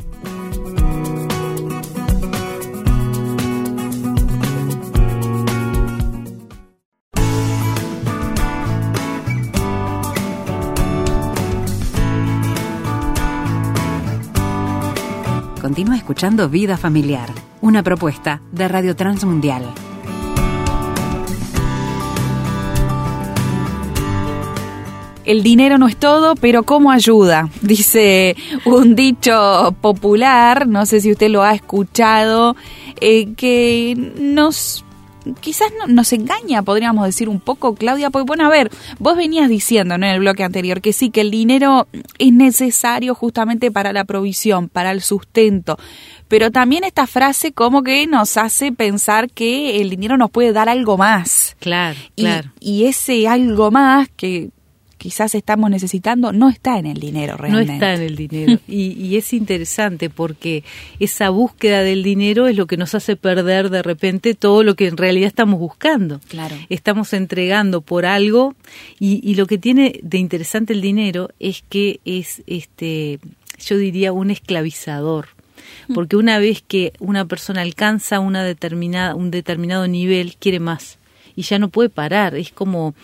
Continúa 15.61 15.97
escuchando 15.97 16.49
Vida 16.49 16.79
Familiar, 16.79 17.29
una 17.61 17.83
propuesta 17.83 18.40
de 18.50 18.67
Radio 18.67 18.97
Transmundial. 18.97 19.64
El 25.26 25.43
dinero 25.43 25.76
no 25.76 25.87
es 25.87 25.99
todo, 25.99 26.35
pero 26.35 26.62
¿cómo 26.62 26.90
ayuda? 26.90 27.50
Dice 27.61 28.37
un 28.64 28.95
dicho 28.95 29.76
popular, 29.83 30.67
no 30.67 30.87
sé 30.87 31.02
si 31.02 31.12
usted 31.12 31.29
lo 31.29 31.43
ha 31.43 31.52
escuchado, 31.52 32.57
eh, 33.02 33.35
que 33.35 34.14
nos 34.19 34.83
quizás 35.40 35.70
nos 35.88 36.12
engaña, 36.12 36.62
podríamos 36.62 37.04
decir 37.04 37.28
un 37.28 37.40
poco, 37.40 37.74
Claudia, 37.74 38.10
porque 38.10 38.26
bueno, 38.26 38.46
a 38.46 38.48
ver, 38.48 38.70
vos 38.98 39.16
venías 39.16 39.48
diciendo 39.48 39.94
en 39.94 40.04
el 40.04 40.20
bloque 40.20 40.44
anterior 40.44 40.80
que 40.80 40.92
sí, 40.92 41.10
que 41.10 41.20
el 41.20 41.30
dinero 41.30 41.88
es 42.18 42.32
necesario 42.32 43.14
justamente 43.14 43.70
para 43.70 43.92
la 43.92 44.04
provisión, 44.04 44.68
para 44.68 44.90
el 44.90 45.00
sustento, 45.02 45.78
pero 46.28 46.50
también 46.50 46.84
esta 46.84 47.06
frase 47.06 47.52
como 47.52 47.82
que 47.82 48.06
nos 48.06 48.36
hace 48.36 48.72
pensar 48.72 49.30
que 49.30 49.80
el 49.80 49.90
dinero 49.90 50.16
nos 50.16 50.30
puede 50.30 50.52
dar 50.52 50.68
algo 50.68 50.96
más. 50.96 51.56
Claro, 51.60 51.98
claro. 52.16 52.50
Y 52.60 52.84
ese 52.84 53.26
algo 53.26 53.70
más 53.70 54.08
que 54.16 54.50
quizás 55.00 55.35
estamos 55.35 55.71
necesitando 55.71 56.33
no 56.33 56.49
está 56.49 56.78
en 56.78 56.87
el 56.87 57.00
dinero 57.00 57.37
realmente. 57.37 57.66
No 57.66 57.73
está 57.73 57.95
en 57.95 58.02
el 58.02 58.16
dinero. 58.16 58.61
y, 58.69 58.92
y, 58.92 59.16
es 59.16 59.33
interesante 59.33 60.11
porque 60.11 60.62
esa 60.99 61.30
búsqueda 61.30 61.83
del 61.83 62.02
dinero 62.02 62.47
es 62.47 62.57
lo 62.57 62.66
que 62.66 62.76
nos 62.76 62.95
hace 62.95 63.16
perder 63.16 63.71
de 63.71 63.83
repente 63.83 64.35
todo 64.35 64.62
lo 64.62 64.76
que 64.76 64.87
en 64.87 64.97
realidad 64.97 65.28
estamos 65.28 65.59
buscando. 65.59 66.21
Claro. 66.28 66.57
Estamos 66.69 67.12
entregando 67.14 67.80
por 67.80 68.04
algo 68.04 68.54
y, 68.99 69.21
y 69.28 69.35
lo 69.35 69.47
que 69.47 69.59
tiene 69.59 69.99
de 70.02 70.19
interesante 70.19 70.75
el 70.75 70.83
dinero 70.83 71.30
es 71.40 71.64
que 71.69 72.00
es, 72.04 72.42
este, 72.47 73.19
yo 73.59 73.78
diría, 73.78 74.12
un 74.12 74.30
esclavizador 74.30 75.28
Mm. 75.88 75.95
porque 75.95 76.16
una 76.16 76.38
vez 76.38 76.62
que 76.66 76.92
una 76.99 77.25
persona 77.25 77.62
alcanza 77.62 78.21
una 78.21 78.45
determinada 78.45 79.14
un 79.14 79.30
determinado 79.30 79.87
nivel 79.88 80.37
quiere 80.37 80.61
más 80.61 80.99
y 81.37 81.42
ya 81.42 81.59
no 81.59 81.69
puede 81.69 81.88
parar 81.88 82.35
es 82.35 82.50
como 82.52 82.95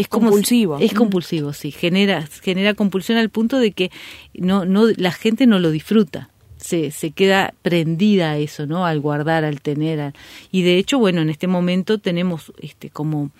es 0.00 0.08
compulsivo. 0.08 0.74
Como, 0.74 0.84
es 0.84 0.94
compulsivo, 0.94 1.52
sí. 1.52 1.70
Genera, 1.70 2.26
genera 2.42 2.74
compulsión 2.74 3.18
al 3.18 3.30
punto 3.30 3.58
de 3.58 3.72
que 3.72 3.90
no, 4.34 4.64
no, 4.64 4.86
la 4.96 5.12
gente 5.12 5.46
no 5.46 5.58
lo 5.58 5.70
disfruta. 5.70 6.30
Se, 6.56 6.90
se 6.90 7.10
queda 7.10 7.54
prendida 7.62 8.32
a 8.32 8.38
eso, 8.38 8.66
¿no? 8.66 8.86
Al 8.86 9.00
guardar, 9.00 9.44
al 9.44 9.60
tener. 9.60 10.00
Al, 10.00 10.14
y 10.50 10.62
de 10.62 10.78
hecho, 10.78 10.98
bueno, 10.98 11.20
en 11.20 11.30
este 11.30 11.46
momento 11.46 11.98
tenemos 11.98 12.52
este 12.60 12.90
como 12.90 13.30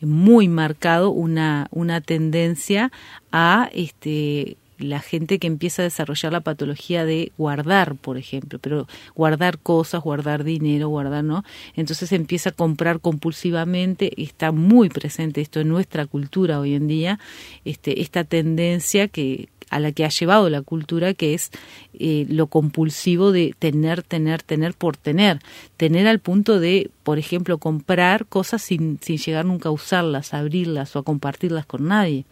muy 0.00 0.48
marcado 0.48 1.10
una, 1.10 1.68
una 1.70 2.00
tendencia 2.00 2.90
a 3.32 3.68
este 3.72 4.56
la 4.80 5.00
gente 5.00 5.38
que 5.38 5.46
empieza 5.46 5.82
a 5.82 5.84
desarrollar 5.84 6.32
la 6.32 6.40
patología 6.40 7.04
de 7.04 7.32
guardar, 7.38 7.96
por 7.96 8.18
ejemplo, 8.18 8.58
pero 8.58 8.86
guardar 9.14 9.58
cosas, 9.58 10.02
guardar 10.02 10.44
dinero, 10.44 10.88
guardar, 10.88 11.24
¿no? 11.24 11.44
Entonces 11.76 12.12
empieza 12.12 12.50
a 12.50 12.52
comprar 12.52 13.00
compulsivamente, 13.00 14.12
está 14.22 14.52
muy 14.52 14.88
presente 14.88 15.40
esto 15.40 15.60
en 15.60 15.68
nuestra 15.68 16.06
cultura 16.06 16.60
hoy 16.60 16.74
en 16.74 16.88
día, 16.88 17.18
este, 17.64 18.00
esta 18.00 18.24
tendencia 18.24 19.08
que 19.08 19.48
a 19.70 19.78
la 19.78 19.92
que 19.92 20.04
ha 20.04 20.08
llevado 20.08 20.50
la 20.50 20.62
cultura, 20.62 21.14
que 21.14 21.32
es 21.32 21.50
eh, 21.94 22.26
lo 22.28 22.48
compulsivo 22.48 23.30
de 23.30 23.54
tener, 23.58 24.02
tener, 24.02 24.42
tener 24.42 24.74
por 24.74 24.96
tener. 24.96 25.38
Tener 25.76 26.08
al 26.08 26.18
punto 26.18 26.58
de, 26.58 26.90
por 27.04 27.18
ejemplo, 27.18 27.58
comprar 27.58 28.26
cosas 28.26 28.62
sin, 28.62 28.98
sin 29.00 29.18
llegar 29.18 29.44
nunca 29.44 29.68
a 29.68 29.72
usarlas, 29.72 30.34
a 30.34 30.38
abrirlas 30.38 30.96
o 30.96 30.98
a 30.98 31.04
compartirlas 31.04 31.66
con 31.66 31.86
nadie 31.86 32.24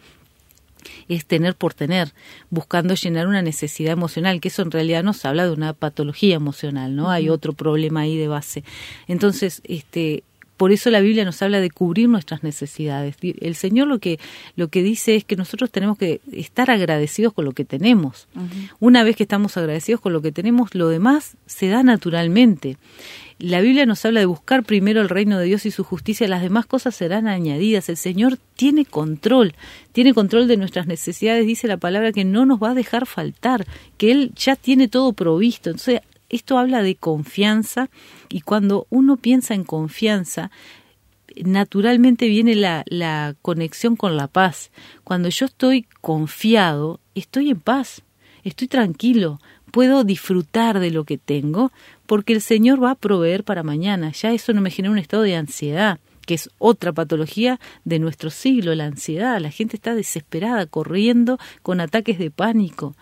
es 1.07 1.25
tener 1.25 1.55
por 1.55 1.73
tener, 1.73 2.13
buscando 2.49 2.93
llenar 2.93 3.27
una 3.27 3.41
necesidad 3.41 3.93
emocional, 3.93 4.39
que 4.39 4.49
eso 4.49 4.61
en 4.61 4.71
realidad 4.71 5.03
nos 5.03 5.25
habla 5.25 5.45
de 5.45 5.51
una 5.51 5.73
patología 5.73 6.35
emocional, 6.35 6.95
¿no? 6.95 7.03
Uh 7.03 7.07
-huh. 7.07 7.13
Hay 7.13 7.29
otro 7.29 7.53
problema 7.53 8.01
ahí 8.01 8.17
de 8.17 8.27
base. 8.27 8.63
Entonces, 9.07 9.61
este, 9.65 10.23
por 10.59 10.73
eso 10.73 10.89
la 10.89 10.99
Biblia 10.99 11.23
nos 11.23 11.41
habla 11.41 11.61
de 11.61 11.69
cubrir 11.69 12.09
nuestras 12.09 12.43
necesidades. 12.43 13.15
El 13.21 13.55
Señor 13.55 13.87
lo 13.87 13.99
que 13.99 14.19
lo 14.57 14.67
que 14.67 14.83
dice 14.83 15.15
es 15.15 15.23
que 15.23 15.37
nosotros 15.37 15.71
tenemos 15.71 15.97
que 15.97 16.19
estar 16.33 16.69
agradecidos 16.69 17.31
con 17.31 17.45
lo 17.45 17.53
que 17.53 17.63
tenemos. 17.63 18.27
Uh 18.35 18.41
-huh. 18.41 18.69
Una 18.81 19.05
vez 19.05 19.15
que 19.15 19.23
estamos 19.23 19.55
agradecidos 19.55 20.01
con 20.01 20.11
lo 20.11 20.21
que 20.21 20.33
tenemos, 20.33 20.75
lo 20.75 20.89
demás 20.89 21.37
se 21.45 21.69
da 21.69 21.81
naturalmente. 21.81 22.75
La 23.39 23.61
Biblia 23.61 23.85
nos 23.85 24.03
habla 24.03 24.19
de 24.19 24.25
buscar 24.25 24.63
primero 24.63 24.99
el 24.99 25.07
reino 25.07 25.39
de 25.39 25.45
Dios 25.45 25.65
y 25.65 25.71
su 25.71 25.85
justicia, 25.85 26.27
las 26.27 26.41
demás 26.41 26.65
cosas 26.65 26.93
serán 26.93 27.25
añadidas. 27.29 27.87
El 27.87 27.95
Señor 27.95 28.37
tiene 28.57 28.83
control, 28.83 29.55
tiene 29.93 30.13
control 30.13 30.49
de 30.49 30.57
nuestras 30.57 30.87
necesidades, 30.87 31.47
dice 31.47 31.69
la 31.69 31.77
palabra 31.77 32.11
que 32.11 32.25
no 32.25 32.45
nos 32.45 32.61
va 32.61 32.71
a 32.71 32.75
dejar 32.75 33.05
faltar, 33.05 33.65
que 33.97 34.11
Él 34.11 34.33
ya 34.35 34.57
tiene 34.57 34.89
todo 34.89 35.13
provisto. 35.13 35.69
Entonces, 35.69 36.01
esto 36.27 36.57
habla 36.57 36.83
de 36.83 36.95
confianza 36.95 37.89
y 38.27 38.41
cuando 38.41 38.87
uno 38.89 39.15
piensa 39.15 39.53
en 39.53 39.63
confianza, 39.63 40.51
naturalmente 41.37 42.27
viene 42.27 42.55
la, 42.55 42.83
la 42.87 43.35
conexión 43.41 43.95
con 43.95 44.17
la 44.17 44.27
paz. 44.27 44.69
Cuando 45.05 45.29
yo 45.29 45.45
estoy 45.45 45.85
confiado, 46.01 46.99
estoy 47.15 47.51
en 47.51 47.61
paz, 47.61 48.01
estoy 48.43 48.67
tranquilo, 48.67 49.39
puedo 49.71 50.03
disfrutar 50.03 50.81
de 50.81 50.91
lo 50.91 51.05
que 51.05 51.17
tengo 51.17 51.71
porque 52.09 52.33
el 52.33 52.41
Señor 52.41 52.83
va 52.83 52.89
a 52.89 52.95
proveer 52.95 53.43
para 53.43 53.61
mañana. 53.61 54.11
Ya 54.13 54.33
eso 54.33 54.51
no 54.51 54.61
me 54.61 54.71
genera 54.71 54.91
un 54.91 54.97
estado 54.97 55.21
de 55.21 55.35
ansiedad, 55.35 55.99
que 56.25 56.33
es 56.33 56.49
otra 56.57 56.91
patología 56.91 57.59
de 57.85 57.99
nuestro 57.99 58.31
siglo, 58.31 58.73
la 58.73 58.85
ansiedad. 58.85 59.39
La 59.39 59.51
gente 59.51 59.75
está 59.75 59.93
desesperada, 59.93 60.65
corriendo 60.65 61.37
con 61.61 61.79
ataques 61.79 62.17
de 62.17 62.31
pánico, 62.31 62.95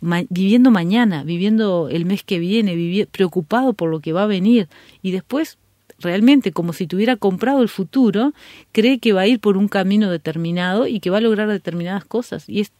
ma 0.00 0.24
viviendo 0.28 0.72
mañana, 0.72 1.22
viviendo 1.22 1.88
el 1.88 2.04
mes 2.04 2.24
que 2.24 2.40
viene, 2.40 3.06
preocupado 3.12 3.74
por 3.74 3.90
lo 3.90 4.00
que 4.00 4.12
va 4.12 4.24
a 4.24 4.26
venir 4.26 4.66
y 5.02 5.12
después 5.12 5.56
realmente 6.00 6.50
como 6.50 6.72
si 6.72 6.88
tuviera 6.88 7.14
comprado 7.14 7.62
el 7.62 7.68
futuro, 7.68 8.32
cree 8.72 8.98
que 8.98 9.12
va 9.12 9.20
a 9.20 9.28
ir 9.28 9.38
por 9.38 9.56
un 9.56 9.68
camino 9.68 10.10
determinado 10.10 10.88
y 10.88 10.98
que 10.98 11.10
va 11.10 11.18
a 11.18 11.20
lograr 11.20 11.48
determinadas 11.48 12.04
cosas. 12.04 12.48
Y 12.48 12.60
es 12.60 12.72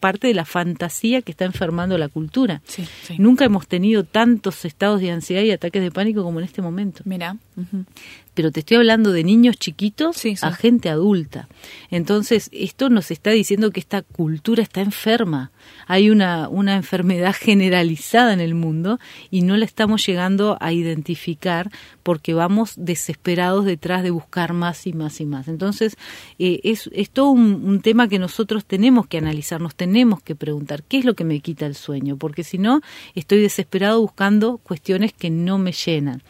parte 0.00 0.26
de 0.26 0.34
la 0.34 0.44
fantasía 0.44 1.22
que 1.22 1.30
está 1.30 1.44
enfermando 1.44 1.96
la 1.98 2.08
cultura. 2.08 2.62
Sí, 2.64 2.86
sí. 3.02 3.16
Nunca 3.18 3.44
hemos 3.44 3.68
tenido 3.68 4.04
tantos 4.04 4.64
estados 4.64 5.00
de 5.00 5.10
ansiedad 5.10 5.42
y 5.42 5.50
ataques 5.52 5.82
de 5.82 5.90
pánico 5.90 6.22
como 6.24 6.40
en 6.40 6.46
este 6.46 6.62
momento. 6.62 7.02
Mira. 7.04 7.36
Uh 7.56 7.60
-huh. 7.60 7.84
Pero 8.34 8.50
te 8.52 8.60
estoy 8.60 8.76
hablando 8.78 9.12
de 9.12 9.24
niños 9.24 9.56
chiquitos 9.56 10.16
sí, 10.16 10.36
sí. 10.36 10.46
a 10.46 10.52
gente 10.52 10.88
adulta. 10.88 11.48
Entonces, 11.90 12.48
esto 12.52 12.88
nos 12.88 13.10
está 13.10 13.30
diciendo 13.30 13.70
que 13.70 13.80
esta 13.80 14.02
cultura 14.02 14.62
está 14.62 14.80
enferma. 14.80 15.50
Hay 15.86 16.10
una, 16.10 16.48
una 16.48 16.76
enfermedad 16.76 17.34
generalizada 17.38 18.32
en 18.32 18.40
el 18.40 18.54
mundo 18.54 18.98
y 19.30 19.42
no 19.42 19.56
la 19.56 19.64
estamos 19.64 20.06
llegando 20.06 20.56
a 20.60 20.72
identificar 20.72 21.70
porque 22.02 22.34
vamos 22.34 22.74
desesperados 22.76 23.64
detrás 23.64 24.02
de 24.02 24.10
buscar 24.10 24.52
más 24.52 24.86
y 24.86 24.92
más 24.92 25.20
y 25.20 25.26
más. 25.26 25.48
Entonces, 25.48 25.96
eh, 26.38 26.60
es, 26.64 26.88
es 26.92 27.10
todo 27.10 27.30
un, 27.30 27.62
un 27.64 27.80
tema 27.80 28.08
que 28.08 28.18
nosotros 28.18 28.64
tenemos 28.64 29.06
que 29.06 29.18
analizar, 29.18 29.60
nos 29.60 29.74
tenemos 29.74 30.22
que 30.22 30.34
preguntar 30.34 30.82
qué 30.82 30.98
es 30.98 31.04
lo 31.04 31.14
que 31.14 31.24
me 31.24 31.40
quita 31.40 31.66
el 31.66 31.74
sueño, 31.74 32.16
porque 32.16 32.44
si 32.44 32.58
no, 32.58 32.80
estoy 33.14 33.40
desesperado 33.40 34.00
buscando 34.00 34.58
cuestiones 34.58 35.12
que 35.12 35.30
no 35.30 35.58
me 35.58 35.72
llenan. 35.72 36.22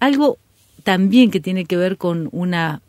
Algo 0.00 0.38
también 0.86 1.32
que 1.32 1.40
tiene 1.40 1.64
que 1.64 1.76
ver 1.76 1.96
con 1.96 2.28
una 2.30 2.80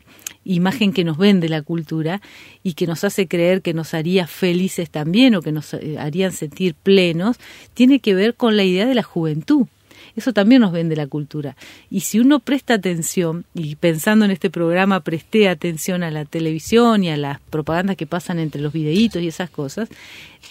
imagen 0.44 0.92
que 0.92 1.02
nos 1.02 1.18
vende 1.18 1.48
la 1.48 1.62
cultura 1.62 2.22
y 2.62 2.74
que 2.74 2.86
nos 2.86 3.02
hace 3.02 3.26
creer 3.26 3.60
que 3.60 3.74
nos 3.74 3.92
haría 3.92 4.28
felices 4.28 4.88
también 4.88 5.34
o 5.34 5.42
que 5.42 5.50
nos 5.50 5.74
eh, 5.74 5.96
harían 5.98 6.30
sentir 6.30 6.76
plenos, 6.76 7.38
tiene 7.74 7.98
que 7.98 8.14
ver 8.14 8.36
con 8.36 8.56
la 8.56 8.62
idea 8.62 8.86
de 8.86 8.94
la 8.94 9.02
juventud. 9.02 9.66
Eso 10.14 10.32
también 10.32 10.60
nos 10.60 10.70
vende 10.70 10.94
la 10.94 11.08
cultura. 11.08 11.56
Y 11.90 12.00
si 12.00 12.20
uno 12.20 12.38
presta 12.38 12.74
atención, 12.74 13.46
y 13.52 13.74
pensando 13.74 14.24
en 14.24 14.30
este 14.30 14.48
programa 14.48 15.00
presté 15.00 15.48
atención 15.48 16.04
a 16.04 16.12
la 16.12 16.24
televisión 16.24 17.02
y 17.02 17.10
a 17.10 17.16
las 17.16 17.40
propagandas 17.40 17.96
que 17.96 18.06
pasan 18.06 18.38
entre 18.38 18.60
los 18.60 18.72
videitos 18.72 19.20
y 19.22 19.26
esas 19.26 19.50
cosas, 19.50 19.88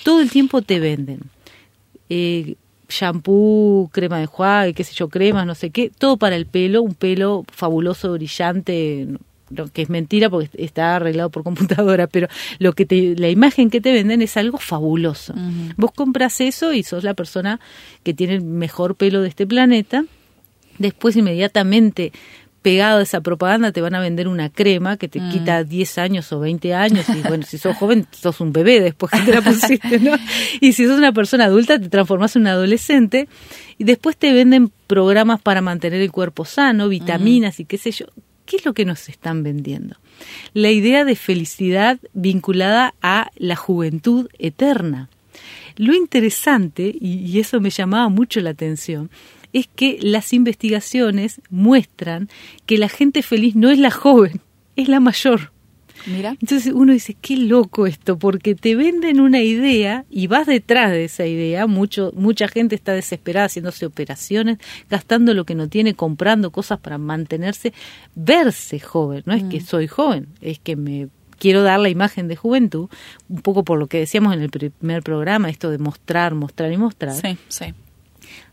todo 0.03 0.19
el 0.19 0.29
tiempo 0.29 0.61
te 0.61 0.81
venden. 0.81 1.21
Eh, 2.09 2.55
shampoo, 2.89 3.89
crema 3.91 4.17
de 4.17 4.24
enjuague, 4.24 4.74
qué 4.74 4.84
sé 4.84 4.94
yo, 4.94 5.10
cremas, 5.10 5.46
no 5.46 5.56
sé 5.56 5.70
qué, 5.70 5.89
todo 5.89 6.17
para 6.17 6.36
el 6.36 6.46
pelo, 6.46 6.82
un 6.82 6.94
pelo 6.94 7.46
fabuloso, 7.51 8.13
brillante, 8.13 9.08
que 9.74 9.82
es 9.82 9.89
mentira 9.89 10.29
porque 10.29 10.50
está 10.58 10.96
arreglado 10.98 11.29
por 11.29 11.44
computadora, 11.44 12.08
pero 12.12 12.27
lo 12.60 12.74
que 12.74 12.86
te, 12.86 13.15
la 13.15 13.29
imagen 13.29 13.70
que 13.70 13.82
te 13.82 13.94
venden 13.94 14.22
es 14.22 14.38
algo 14.38 14.58
fabuloso. 14.58 15.34
Vos 15.75 15.91
compras 15.91 16.41
eso 16.41 16.74
y 16.74 16.84
sos 16.84 17.03
la 17.03 17.13
persona 17.13 17.60
que 18.03 18.13
tiene 18.13 18.36
el 18.36 18.41
mejor 18.41 18.96
pelo 18.96 19.22
de 19.22 19.29
este 19.29 19.48
planeta. 19.48 20.06
Después 20.77 21.15
inmediatamente 21.15 22.12
pegado 22.61 22.99
a 22.99 23.03
esa 23.03 23.21
propaganda 23.21 23.71
te 23.71 23.81
van 23.81 23.95
a 23.95 23.99
vender 23.99 24.27
una 24.27 24.49
crema 24.49 24.97
que 24.97 25.07
te 25.07 25.19
mm. 25.19 25.31
quita 25.31 25.63
10 25.63 25.97
años 25.97 26.31
o 26.31 26.39
20 26.39 26.73
años 26.73 27.05
y 27.09 27.27
bueno, 27.27 27.45
si 27.45 27.57
sos 27.57 27.75
joven 27.77 28.07
sos 28.11 28.41
un 28.41 28.51
bebé 28.51 28.81
después 28.81 29.11
que 29.11 29.19
te 29.19 29.33
la 29.33 29.41
pusiste, 29.41 29.99
¿no? 29.99 30.11
Y 30.61 30.73
si 30.73 30.85
sos 30.85 30.97
una 30.97 31.11
persona 31.11 31.45
adulta 31.45 31.79
te 31.79 31.89
transformas 31.89 32.35
en 32.35 32.43
un 32.43 32.47
adolescente 32.47 33.27
y 33.77 33.83
después 33.83 34.17
te 34.17 34.33
venden 34.33 34.71
programas 34.87 35.41
para 35.41 35.61
mantener 35.61 36.01
el 36.01 36.11
cuerpo 36.11 36.45
sano, 36.45 36.89
vitaminas 36.89 37.59
y 37.59 37.65
qué 37.65 37.77
sé 37.77 37.91
yo. 37.91 38.07
¿Qué 38.45 38.55
es 38.55 38.65
lo 38.65 38.73
que 38.73 38.85
nos 38.85 39.09
están 39.09 39.43
vendiendo? 39.43 39.97
La 40.53 40.71
idea 40.71 41.03
de 41.03 41.15
felicidad 41.15 41.99
vinculada 42.13 42.95
a 43.01 43.29
la 43.35 43.57
juventud 43.57 44.29
eterna. 44.39 45.09
Lo 45.75 45.93
interesante, 45.93 46.95
y, 46.99 47.39
eso 47.39 47.59
me 47.59 47.69
llamaba 47.69 48.09
mucho 48.09 48.39
la 48.39 48.51
atención, 48.51 49.11
es 49.57 49.67
que 49.67 49.97
las 50.01 50.33
investigaciones 50.33 51.41
muestran 51.49 52.29
que 52.65 52.77
la 52.77 52.89
gente 52.89 53.21
feliz 53.23 53.55
no 53.55 53.69
es 53.69 53.79
la 53.79 53.91
joven, 53.91 54.41
es 54.75 54.87
la 54.87 54.99
mayor. 54.99 55.51
Entonces 56.05 56.71
uno 56.73 56.93
dice, 56.93 57.15
qué 57.19 57.35
loco 57.35 57.87
esto, 57.87 58.17
porque 58.17 58.55
te 58.55 58.75
venden 58.75 59.19
una 59.19 59.41
idea 59.41 60.05
y 60.09 60.27
vas 60.27 60.47
detrás 60.47 60.91
de 60.91 61.05
esa 61.05 61.25
idea. 61.25 61.67
Mucho, 61.67 62.13
mucha 62.15 62.47
gente 62.47 62.75
está 62.75 62.93
desesperada 62.93 63.47
haciéndose 63.47 63.85
operaciones, 63.85 64.59
gastando 64.89 65.33
lo 65.33 65.43
que 65.45 65.55
no 65.55 65.67
tiene, 65.67 65.95
comprando 65.95 66.51
cosas 66.51 66.79
para 66.79 66.97
mantenerse, 66.97 67.73
verse 68.15 68.79
joven. 68.79 69.23
No 69.25 69.33
es 69.33 69.43
que 69.43 69.59
mm. 69.59 69.65
soy 69.65 69.87
joven, 69.87 70.27
es 70.39 70.59
que 70.59 70.75
me 70.75 71.09
quiero 71.39 71.63
dar 71.63 71.79
la 71.79 71.89
imagen 71.89 72.27
de 72.27 72.35
juventud, 72.35 72.89
un 73.27 73.41
poco 73.41 73.63
por 73.63 73.77
lo 73.77 73.87
que 73.87 73.99
decíamos 73.99 74.33
en 74.33 74.43
el 74.43 74.49
primer 74.49 75.03
programa, 75.03 75.49
esto 75.49 75.71
de 75.71 75.77
mostrar, 75.77 76.35
mostrar 76.35 76.71
y 76.71 76.77
mostrar. 76.77 77.15
Sí, 77.15 77.37
sí 77.49 77.73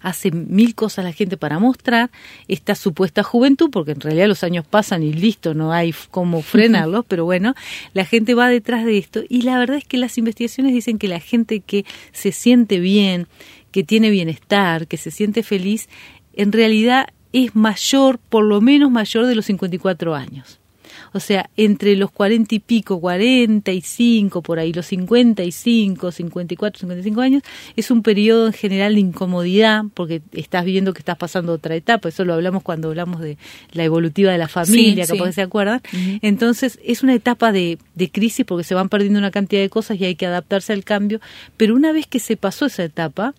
hace 0.01 0.31
mil 0.31 0.75
cosas 0.75 1.05
la 1.05 1.13
gente 1.13 1.37
para 1.37 1.59
mostrar 1.59 2.11
esta 2.49 2.75
supuesta 2.75 3.23
juventud, 3.23 3.71
porque 3.71 3.93
en 3.93 4.01
realidad 4.01 4.29
los 4.29 4.45
años 4.45 4.67
pasan 4.67 5.03
y 5.03 5.13
listo, 5.13 5.55
no 5.55 5.73
hay 5.73 5.95
cómo 6.11 6.43
frenarlos, 6.43 7.05
pero 7.07 7.25
bueno, 7.25 7.55
la 7.93 8.05
gente 8.05 8.35
va 8.35 8.49
detrás 8.49 8.85
de 8.85 8.99
esto 8.99 9.23
y 9.29 9.43
la 9.43 9.59
verdad 9.59 9.77
es 9.77 9.85
que 9.85 9.99
las 9.99 10.19
investigaciones 10.19 10.73
dicen 10.73 10.99
que 10.99 11.09
la 11.09 11.21
gente 11.21 11.61
que 11.61 11.85
se 12.13 12.33
siente 12.33 12.81
bien, 12.81 13.27
que 13.71 13.85
tiene 13.85 14.11
bienestar, 14.11 14.87
que 14.87 14.97
se 14.97 15.11
siente 15.11 15.43
feliz, 15.43 15.89
en 16.33 16.53
realidad 16.53 17.07
es 17.33 17.57
mayor, 17.57 18.19
por 18.19 18.45
lo 18.45 18.61
menos 18.61 18.91
mayor 18.91 19.27
de 19.27 19.35
los 19.35 19.47
54 19.47 20.15
años. 20.15 20.61
O 21.15 21.21
sea, 21.21 21.49
entre 21.57 21.95
los 21.95 22.11
cuarenta 22.11 22.57
y 22.57 22.59
pico, 22.59 23.01
cuarenta 23.01 23.71
y 23.71 23.81
cinco, 23.81 24.43
por 24.43 24.59
ahí, 24.59 24.73
los 24.73 24.87
cincuenta 24.87 25.45
y 25.45 25.53
cinco, 25.53 26.11
cincuenta 26.11 26.55
y 26.55 26.57
cuatro, 26.57 26.81
cincuenta 26.81 27.01
y 27.01 27.05
cinco 27.05 27.21
años, 27.21 27.43
es 27.77 27.91
un 27.93 28.03
periodo 28.03 28.49
en 28.49 28.53
general 28.53 28.95
de 28.95 29.01
incomodidad, 29.01 29.85
porque 29.95 30.23
estás 30.33 30.65
viendo 30.65 30.93
que 30.93 30.99
estás 30.99 31.17
pasando 31.17 31.53
otra 31.53 31.77
etapa, 31.77 32.09
eso 32.09 32.25
lo 32.25 32.35
hablamos 32.35 32.65
cuando 32.65 32.89
hablamos 32.89 33.21
de 33.21 33.39
la 33.73 33.85
evolutiva 33.85 34.33
de 34.33 34.39
la 34.39 34.49
familia, 34.49 35.07
capaz 35.07 35.27
que 35.27 35.33
se 35.35 35.43
acuerdan. 35.43 35.81
Entonces, 36.21 36.81
es 36.85 37.05
una 37.05 37.15
etapa 37.15 37.53
de, 37.53 37.79
de 37.95 38.11
crisis 38.11 38.45
porque 38.45 38.65
se 38.65 38.75
van 38.75 38.89
perdiendo 38.89 39.21
una 39.21 39.31
cantidad 39.31 39.63
de 39.63 39.71
cosas 39.71 40.01
y 40.01 40.05
hay 40.05 40.17
que 40.17 40.27
adaptarse 40.27 40.73
al 40.73 40.83
cambio, 40.83 41.21
pero 41.57 41.77
una 41.77 41.93
vez 41.93 42.09
que 42.09 42.19
se 42.19 42.37
pasó 42.37 42.67
esa 42.67 42.83
etapa, 42.83 43.35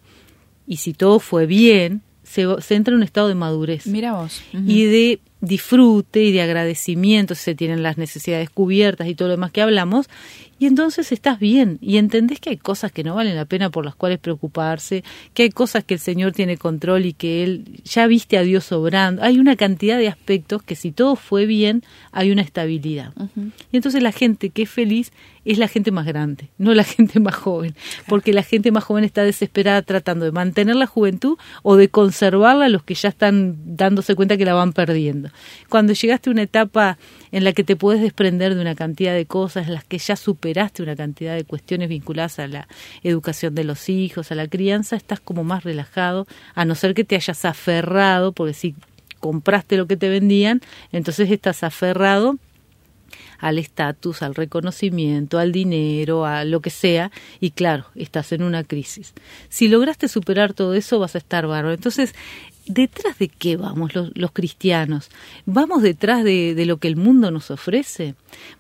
y 0.66 0.78
si 0.78 0.94
todo 0.94 1.20
fue 1.20 1.46
bien, 1.46 2.02
se, 2.24 2.46
se 2.62 2.76
entra 2.76 2.94
en 2.94 2.98
un 2.98 3.04
estado 3.04 3.28
de 3.28 3.36
madurez. 3.36 3.86
Mira 3.86 4.14
vos. 4.14 4.42
Y 4.54 4.86
de 4.86 5.20
disfrute 5.46 6.24
y 6.24 6.32
de 6.32 6.42
agradecimiento, 6.42 7.36
si 7.36 7.44
se 7.44 7.56
tienen 7.56 7.84
las 7.84 7.98
necesidades 7.98 8.50
cubiertas 8.50 9.08
y 9.08 9.16
todo 9.16 9.30
lo 9.30 9.34
demás 9.34 9.52
que 9.52 9.62
hablamos, 9.62 10.08
y 10.58 10.68
entonces 10.68 11.12
estás 11.12 11.38
bien 11.38 11.80
y 11.82 11.98
entendés 11.98 12.40
que 12.40 12.52
hay 12.52 12.58
cosas 12.58 12.92
que 12.92 13.04
no 13.04 13.16
valen 13.16 13.36
la 13.36 13.44
pena 13.44 13.70
por 13.70 13.84
las 13.84 13.96
cuales 13.96 14.20
preocuparse, 14.20 15.04
que 15.34 15.44
hay 15.44 15.50
cosas 15.50 15.84
que 15.84 15.96
el 15.96 16.00
Señor 16.00 16.32
tiene 16.32 16.58
control 16.58 17.06
y 17.06 17.14
que 17.14 17.44
Él 17.44 17.66
ya 17.84 18.08
viste 18.08 18.38
a 18.38 18.42
Dios 18.42 18.72
obrando. 18.72 19.22
Hay 19.22 19.38
una 19.38 19.58
cantidad 19.58 19.98
de 19.98 20.08
aspectos 20.08 20.64
que 20.64 20.76
si 20.76 20.92
todo 20.92 21.18
fue 21.18 21.46
bien, 21.46 21.84
hay 22.14 22.32
una 22.32 22.42
estabilidad. 22.42 23.12
Y 23.72 23.76
entonces 23.76 24.02
la 24.02 24.14
gente 24.14 24.50
que 24.50 24.62
es 24.62 24.70
feliz 24.70 25.12
es 25.44 25.58
la 25.58 25.68
gente 25.68 25.92
más 25.92 26.06
grande, 26.06 26.50
no 26.58 26.74
la 26.74 26.84
gente 26.86 27.20
más 27.20 27.36
joven, 27.36 27.76
porque 28.08 28.32
la 28.32 28.44
gente 28.44 28.72
más 28.72 28.86
joven 28.86 29.04
está 29.04 29.24
desesperada 29.24 29.82
tratando 29.82 30.24
de 30.24 30.32
mantener 30.32 30.78
la 30.78 30.88
juventud 30.88 31.38
o 31.64 31.76
de 31.76 31.90
conservarla 31.90 32.66
a 32.66 32.70
los 32.70 32.84
que 32.84 32.96
ya 32.96 33.10
están 33.10 33.58
dándose 33.78 34.16
cuenta 34.16 34.38
que 34.38 34.46
la 34.46 34.54
van 34.54 34.72
perdiendo. 34.72 35.30
Cuando 35.70 35.94
llegaste 35.94 36.30
a 36.30 36.34
una 36.34 36.44
etapa 36.44 36.98
en 37.32 37.44
la 37.44 37.54
que 37.54 37.64
te 37.64 37.76
puedes 37.76 38.02
desprender 38.02 38.56
de 38.56 38.62
una 38.62 38.76
cantidad 38.76 39.14
de 39.14 39.26
cosas, 39.26 39.68
en 39.68 39.74
las 39.74 39.84
que 39.84 39.98
ya 39.98 40.16
superaste 40.16 40.84
una 40.84 40.96
cantidad 40.96 41.36
de 41.36 41.44
cuestiones 41.44 41.90
vinculadas 41.90 42.40
a 42.40 42.48
la 42.48 42.68
educación 43.04 43.56
de 43.56 43.64
los 43.64 43.90
hijos, 43.90 44.32
a 44.32 44.36
la 44.36 44.48
crianza, 44.48 44.96
estás 44.96 45.20
como 45.20 45.44
más 45.44 45.64
relajado, 45.64 46.28
a 46.54 46.66
no 46.66 46.76
ser 46.76 46.94
que 46.94 47.04
te 47.04 47.16
hayas 47.16 47.46
aferrado, 47.46 48.32
porque 48.32 48.54
si 48.54 48.76
compraste 49.20 49.78
lo 49.78 49.88
que 49.88 49.98
te 49.98 50.10
vendían, 50.10 50.62
entonces 50.92 51.32
estás 51.32 51.64
aferrado 51.64 52.38
al 53.40 53.60
estatus, 53.60 54.22
al 54.22 54.36
reconocimiento, 54.36 55.40
al 55.40 55.52
dinero, 55.52 56.26
a 56.26 56.46
lo 56.46 56.62
que 56.62 56.70
sea, 56.70 57.12
y 57.40 57.52
claro, 57.52 57.86
estás 57.96 58.32
en 58.32 58.44
una 58.44 58.64
crisis. 58.64 59.14
Si 59.50 59.68
lograste 59.68 60.08
superar 60.08 60.54
todo 60.54 60.74
eso, 60.74 61.00
vas 61.00 61.16
a 61.16 61.20
estar 61.20 61.48
bárbaro. 61.48 61.74
Entonces, 61.74 62.14
¿detrás 62.66 63.18
de 63.20 63.28
qué 63.28 63.58
vamos 63.58 63.94
los, 63.96 64.32
cristianos? 64.32 65.10
¿Vamos 65.46 65.82
detrás 65.82 66.24
de, 66.24 66.56
de, 66.56 66.66
lo 66.66 66.78
que 66.78 66.88
el 66.88 66.96
mundo 66.96 67.32
nos 67.32 67.52
ofrece? 67.52 68.16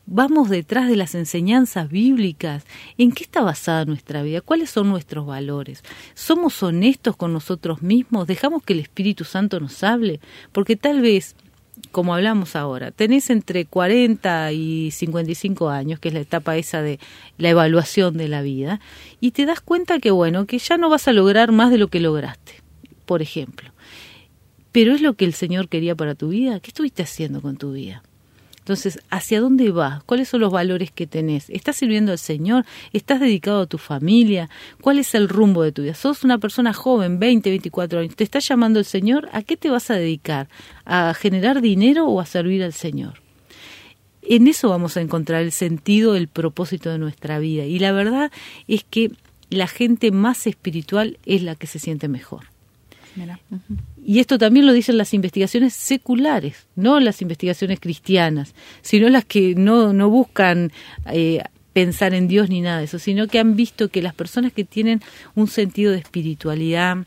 ¿Vamos 0.05 0.49
detrás 0.49 0.87
de 0.87 0.95
las 0.95 1.15
enseñanzas 1.15 1.89
bíblicas? 1.89 2.65
¿En 2.97 3.11
qué 3.11 3.23
está 3.23 3.41
basada 3.41 3.85
nuestra 3.85 4.23
vida? 4.23 4.41
¿Cuáles 4.41 4.69
son 4.69 4.89
nuestros 4.89 5.25
valores? 5.25 5.83
¿Somos 6.13 6.61
honestos 6.63 7.15
con 7.15 7.33
nosotros 7.33 7.81
mismos? 7.81 8.27
¿Dejamos 8.27 8.63
que 8.63 8.73
el 8.73 8.79
Espíritu 8.79 9.23
Santo 9.23 9.59
nos 9.59 9.83
hable? 9.83 10.19
Porque 10.51 10.75
tal 10.75 11.01
vez 11.01 11.35
como 11.91 12.13
hablamos 12.13 12.55
ahora, 12.55 12.91
tenés 12.91 13.29
entre 13.29 13.65
40 13.65 14.51
y 14.53 14.91
55 14.91 15.69
años, 15.69 15.99
que 15.99 16.09
es 16.09 16.13
la 16.13 16.21
etapa 16.21 16.57
esa 16.57 16.81
de 16.81 16.99
la 17.37 17.49
evaluación 17.49 18.17
de 18.17 18.27
la 18.27 18.41
vida, 18.41 18.79
y 19.19 19.31
te 19.31 19.45
das 19.45 19.61
cuenta 19.61 19.99
que, 19.99 20.11
bueno, 20.11 20.45
que 20.45 20.59
ya 20.59 20.77
no 20.77 20.89
vas 20.89 21.07
a 21.07 21.13
lograr 21.13 21.51
más 21.51 21.71
de 21.71 21.77
lo 21.77 21.89
que 21.89 21.99
lograste, 21.99 22.61
por 23.05 23.21
ejemplo. 23.21 23.74
Pero 24.75 24.93
es 24.93 24.99
lo 24.99 25.13
que 25.13 25.23
el 25.23 25.33
Señor 25.33 25.69
quería 25.69 25.95
para 25.95 26.15
tu 26.15 26.27
vida. 26.27 26.59
¿Qué 26.59 26.67
estuviste 26.67 27.01
haciendo 27.01 27.41
con 27.41 27.55
tu 27.55 27.71
vida? 27.71 28.03
Entonces, 28.57 28.99
¿hacia 29.09 29.39
dónde 29.39 29.71
vas? 29.71 30.03
¿Cuáles 30.03 30.27
son 30.27 30.41
los 30.41 30.51
valores 30.51 30.91
que 30.91 31.07
tenés? 31.07 31.49
¿Estás 31.49 31.77
sirviendo 31.77 32.11
al 32.11 32.17
Señor? 32.17 32.65
¿Estás 32.91 33.21
dedicado 33.21 33.61
a 33.61 33.67
tu 33.67 33.77
familia? 33.77 34.49
¿Cuál 34.81 34.99
es 34.99 35.15
el 35.15 35.29
rumbo 35.29 35.63
de 35.63 35.71
tu 35.71 35.83
vida? 35.83 35.93
Sos 35.93 36.25
una 36.25 36.39
persona 36.39 36.73
joven, 36.73 37.19
20, 37.19 37.51
24 37.51 37.99
años. 38.01 38.17
¿Te 38.17 38.25
está 38.25 38.39
llamando 38.39 38.79
el 38.79 38.83
Señor? 38.83 39.29
¿A 39.31 39.43
qué 39.43 39.55
te 39.55 39.69
vas 39.69 39.89
a 39.91 39.95
dedicar? 39.95 40.49
¿A 40.83 41.13
generar 41.13 41.61
dinero 41.61 42.07
o 42.07 42.19
a 42.19 42.25
servir 42.25 42.61
al 42.61 42.73
Señor? 42.73 43.21
En 44.23 44.45
eso 44.49 44.67
vamos 44.67 44.97
a 44.97 45.01
encontrar 45.01 45.41
el 45.43 45.53
sentido, 45.53 46.17
el 46.17 46.27
propósito 46.27 46.89
de 46.89 46.97
nuestra 46.97 47.39
vida. 47.39 47.63
Y 47.63 47.79
la 47.79 47.93
verdad 47.93 48.29
es 48.67 48.83
que 48.83 49.13
la 49.49 49.67
gente 49.67 50.11
más 50.11 50.47
espiritual 50.47 51.17
es 51.25 51.43
la 51.43 51.55
que 51.55 51.65
se 51.65 51.79
siente 51.79 52.09
mejor. 52.09 52.53
Y 54.05 54.19
esto 54.19 54.37
también 54.37 54.65
lo 54.65 54.73
dicen 54.73 54.97
las 54.97 55.13
investigaciones 55.13 55.73
seculares, 55.73 56.67
no 56.75 56.99
las 56.99 57.21
investigaciones 57.21 57.79
cristianas, 57.79 58.53
sino 58.81 59.09
las 59.09 59.25
que 59.25 59.55
no, 59.55 59.93
no 59.93 60.09
buscan 60.09 60.71
eh, 61.11 61.41
pensar 61.73 62.13
en 62.13 62.27
Dios 62.27 62.49
ni 62.49 62.61
nada 62.61 62.79
de 62.79 62.85
eso, 62.85 62.99
sino 62.99 63.27
que 63.27 63.39
han 63.39 63.55
visto 63.55 63.89
que 63.89 64.01
las 64.01 64.13
personas 64.13 64.53
que 64.53 64.63
tienen 64.63 65.01
un 65.35 65.47
sentido 65.47 65.91
de 65.91 65.99
espiritualidad, 65.99 66.99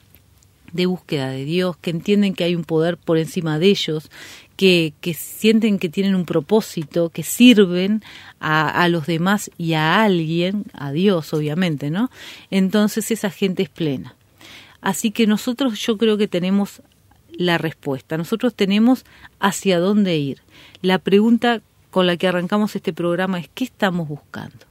de 0.72 0.86
búsqueda 0.86 1.30
de 1.30 1.44
Dios, 1.44 1.76
que 1.78 1.90
entienden 1.90 2.34
que 2.34 2.44
hay 2.44 2.54
un 2.54 2.64
poder 2.64 2.98
por 2.98 3.16
encima 3.16 3.58
de 3.58 3.68
ellos, 3.68 4.10
que, 4.56 4.92
que 5.00 5.14
sienten 5.14 5.78
que 5.78 5.88
tienen 5.88 6.14
un 6.14 6.26
propósito, 6.26 7.10
que 7.10 7.22
sirven 7.22 8.02
a, 8.40 8.68
a, 8.68 8.88
los 8.88 9.06
demás 9.06 9.50
y 9.56 9.74
a 9.74 10.02
alguien, 10.02 10.64
a 10.74 10.92
Dios 10.92 11.32
obviamente, 11.32 11.90
¿no? 11.90 12.10
Entonces 12.50 13.10
esa 13.10 13.30
gente 13.30 13.62
es 13.62 13.68
plena. 13.68 14.17
Así 14.80 15.10
que 15.10 15.26
nosotros 15.26 15.80
yo 15.80 15.98
creo 15.98 16.16
que 16.16 16.28
tenemos 16.28 16.82
la 17.32 17.58
respuesta, 17.58 18.16
nosotros 18.16 18.54
tenemos 18.54 19.04
hacia 19.38 19.78
dónde 19.78 20.16
ir. 20.16 20.42
La 20.82 20.98
pregunta 20.98 21.62
con 21.90 22.06
la 22.06 22.16
que 22.16 22.28
arrancamos 22.28 22.76
este 22.76 22.92
programa 22.92 23.38
es 23.38 23.48
¿qué 23.54 23.64
estamos 23.64 24.08
buscando? 24.08 24.66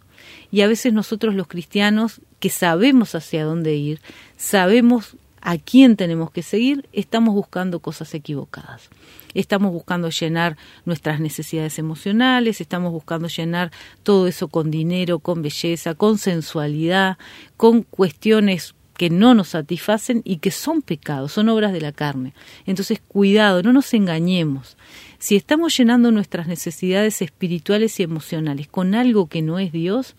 Y 0.52 0.62
a 0.62 0.68
veces 0.68 0.94
nosotros 0.94 1.36
los 1.36 1.48
cristianos 1.48 2.22
que 2.40 2.50
sabemos 2.50 3.16
hacia 3.16 3.44
dónde 3.44 3.76
ir, 3.76 4.02
sabemos 4.38 5.18
a 5.42 5.58
quién 5.58 5.96
tenemos 5.96 6.32
que 6.32 6.44
seguir, 6.44 6.88
estamos 6.94 7.34
buscando 7.34 7.80
cosas 7.80 8.14
equivocadas. 8.14 8.90
Estamos 9.34 9.72
buscando 9.72 10.10
llenar 10.10 10.58
nuestras 10.86 11.20
necesidades 11.20 11.80
emocionales, 11.80 12.60
estamos 12.60 12.92
buscando 12.92 13.28
llenar 13.28 13.72
todo 14.04 14.28
eso 14.28 14.48
con 14.48 14.72
dinero, 14.72 15.20
con 15.20 15.42
belleza, 15.42 15.96
con 15.96 16.18
sensualidad, 16.18 17.18
con 17.56 17.84
cuestiones 17.84 18.74
que 18.98 19.10
no 19.10 19.36
nos 19.36 19.50
satisfacen 19.50 20.22
y 20.26 20.38
que 20.38 20.52
son 20.52 20.82
pecados, 20.82 21.32
son 21.32 21.50
obras 21.50 21.72
de 21.72 21.82
la 21.82 21.92
carne. 21.92 22.34
Entonces, 22.66 23.00
cuidado, 23.08 23.62
no 23.62 23.72
nos 23.72 23.94
engañemos. 23.94 24.76
Si 25.20 25.36
estamos 25.36 25.78
llenando 25.78 26.12
nuestras 26.12 26.48
necesidades 26.48 27.22
espirituales 27.22 28.00
y 28.00 28.04
emocionales 28.04 28.68
con 28.68 28.96
algo 28.96 29.28
que 29.28 29.42
no 29.42 29.60
es 29.60 29.72
Dios, 29.72 30.16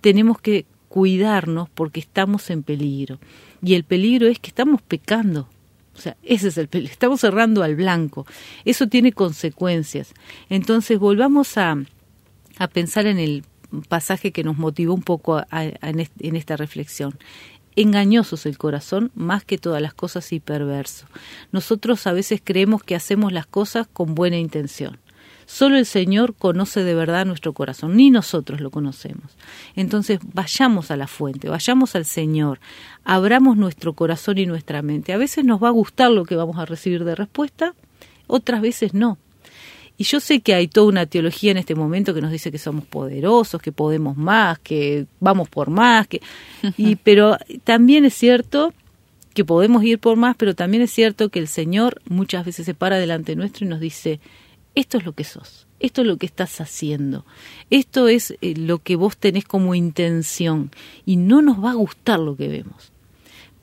tenemos 0.00 0.40
que 0.40 0.64
cuidarnos 0.88 1.68
porque 1.68 2.00
estamos 2.00 2.48
en 2.50 2.62
peligro. 2.62 3.18
Y 3.62 3.74
el 3.74 3.84
peligro 3.84 4.26
es 4.26 4.38
que 4.38 4.48
estamos 4.48 4.80
pecando. 4.80 5.48
O 5.94 6.00
sea, 6.00 6.16
ese 6.22 6.48
es 6.48 6.58
el 6.58 6.68
peligro. 6.68 6.92
Estamos 6.92 7.20
cerrando 7.20 7.62
al 7.62 7.76
blanco. 7.76 8.26
Eso 8.64 8.88
tiene 8.88 9.12
consecuencias. 9.12 10.14
Entonces, 10.48 10.98
volvamos 10.98 11.56
a, 11.58 11.76
a 12.58 12.68
pensar 12.68 13.06
en 13.06 13.18
el 13.18 13.44
pasaje 13.88 14.32
que 14.32 14.44
nos 14.44 14.56
motivó 14.56 14.94
un 14.94 15.02
poco 15.02 15.42
en 15.50 16.36
esta 16.36 16.56
reflexión. 16.56 17.18
Engañoso 17.76 18.36
es 18.36 18.46
el 18.46 18.58
corazón 18.58 19.10
más 19.14 19.44
que 19.44 19.58
todas 19.58 19.82
las 19.82 19.94
cosas 19.94 20.32
y 20.32 20.40
perverso. 20.40 21.06
Nosotros 21.52 22.06
a 22.06 22.12
veces 22.12 22.40
creemos 22.42 22.82
que 22.82 22.94
hacemos 22.94 23.32
las 23.32 23.46
cosas 23.46 23.86
con 23.92 24.14
buena 24.14 24.38
intención. 24.38 24.98
Solo 25.46 25.76
el 25.76 25.84
Señor 25.84 26.34
conoce 26.34 26.84
de 26.84 26.94
verdad 26.94 27.26
nuestro 27.26 27.52
corazón, 27.52 27.96
ni 27.96 28.10
nosotros 28.10 28.60
lo 28.60 28.70
conocemos. 28.70 29.36
Entonces 29.76 30.18
vayamos 30.32 30.90
a 30.90 30.96
la 30.96 31.06
fuente, 31.06 31.48
vayamos 31.48 31.94
al 31.96 32.06
Señor, 32.06 32.60
abramos 33.04 33.56
nuestro 33.56 33.92
corazón 33.92 34.38
y 34.38 34.46
nuestra 34.46 34.80
mente. 34.80 35.12
A 35.12 35.18
veces 35.18 35.44
nos 35.44 35.62
va 35.62 35.68
a 35.68 35.72
gustar 35.72 36.10
lo 36.10 36.24
que 36.24 36.36
vamos 36.36 36.58
a 36.58 36.64
recibir 36.64 37.04
de 37.04 37.14
respuesta, 37.14 37.74
otras 38.26 38.62
veces 38.62 38.94
no. 38.94 39.18
Y 39.96 40.04
yo 40.04 40.18
sé 40.18 40.40
que 40.40 40.54
hay 40.54 40.66
toda 40.66 40.88
una 40.88 41.06
teología 41.06 41.52
en 41.52 41.58
este 41.58 41.74
momento 41.74 42.14
que 42.14 42.20
nos 42.20 42.32
dice 42.32 42.50
que 42.50 42.58
somos 42.58 42.84
poderosos, 42.84 43.62
que 43.62 43.70
podemos 43.70 44.16
más, 44.16 44.58
que 44.58 45.06
vamos 45.20 45.48
por 45.48 45.70
más, 45.70 46.08
que 46.08 46.20
y 46.76 46.96
pero 46.96 47.38
también 47.62 48.04
es 48.04 48.14
cierto 48.14 48.72
que 49.34 49.44
podemos 49.44 49.84
ir 49.84 49.98
por 49.98 50.16
más, 50.16 50.36
pero 50.36 50.54
también 50.54 50.82
es 50.82 50.90
cierto 50.90 51.28
que 51.28 51.40
el 51.40 51.48
Señor 51.48 52.00
muchas 52.08 52.44
veces 52.44 52.66
se 52.66 52.74
para 52.74 52.98
delante 52.98 53.36
nuestro 53.36 53.66
y 53.66 53.68
nos 53.68 53.80
dice, 53.80 54.20
esto 54.74 54.98
es 54.98 55.04
lo 55.04 55.12
que 55.12 55.24
sos, 55.24 55.66
esto 55.80 56.00
es 56.00 56.06
lo 56.06 56.16
que 56.16 56.26
estás 56.26 56.60
haciendo, 56.60 57.24
esto 57.70 58.08
es 58.08 58.36
eh, 58.40 58.54
lo 58.56 58.78
que 58.78 58.96
vos 58.96 59.16
tenés 59.16 59.44
como 59.44 59.74
intención 59.74 60.70
y 61.04 61.16
no 61.16 61.42
nos 61.42 61.62
va 61.62 61.72
a 61.72 61.74
gustar 61.74 62.20
lo 62.20 62.36
que 62.36 62.48
vemos. 62.48 62.93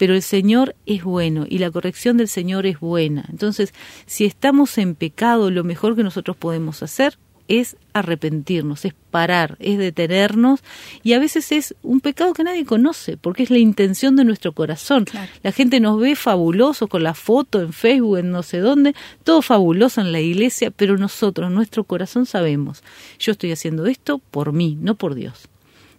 Pero 0.02 0.16
el 0.16 0.24
Señor 0.24 0.76
es 0.88 1.04
bueno 1.04 1.46
y 1.48 1.60
la 1.60 1.70
corrección 1.70 2.18
del 2.18 2.28
Señor 2.28 2.66
es 2.66 2.80
buena. 2.80 3.24
Entonces, 3.30 3.72
si 4.08 4.26
estamos 4.26 4.80
en 4.80 4.96
pecado, 4.96 5.52
lo 5.52 5.64
mejor 5.64 5.96
que 5.96 6.02
nosotros 6.02 6.36
podemos 6.36 6.82
hacer 6.82 7.20
es 7.48 7.78
arrepentirnos, 7.94 8.84
es 8.86 8.96
parar, 9.12 9.58
es 9.60 9.78
detenernos 9.78 10.62
y 11.04 11.14
a 11.14 11.20
veces 11.20 11.52
es 11.52 11.76
un 11.84 12.02
pecado 12.02 12.34
que 12.34 12.44
nadie 12.44 12.66
conoce 12.66 13.16
porque 13.16 13.44
es 13.44 13.52
la 13.52 13.60
intención 13.60 14.16
de 14.16 14.26
nuestro 14.26 14.54
corazón. 14.54 15.06
La 15.44 15.52
gente 15.52 15.80
nos 15.80 16.00
ve 16.00 16.16
fabuloso 16.16 16.88
con 16.88 17.04
la 17.04 17.14
foto 17.14 17.62
en 17.62 17.72
Facebook, 17.72 18.18
en 18.18 18.32
no 18.32 18.42
sé 18.42 18.58
dónde, 18.58 18.96
todo 19.24 19.44
fabuloso 19.44 20.02
en 20.02 20.12
la 20.12 20.20
iglesia, 20.20 20.72
pero 20.72 20.98
nosotros, 20.98 21.52
nuestro 21.52 21.84
corazón 21.84 22.26
sabemos, 22.26 22.82
yo 23.20 23.34
estoy 23.34 23.52
haciendo 23.52 23.86
esto 23.86 24.18
por 24.18 24.52
mí, 24.52 24.80
no 24.82 24.96
por 24.96 25.14
Dios. 25.14 25.51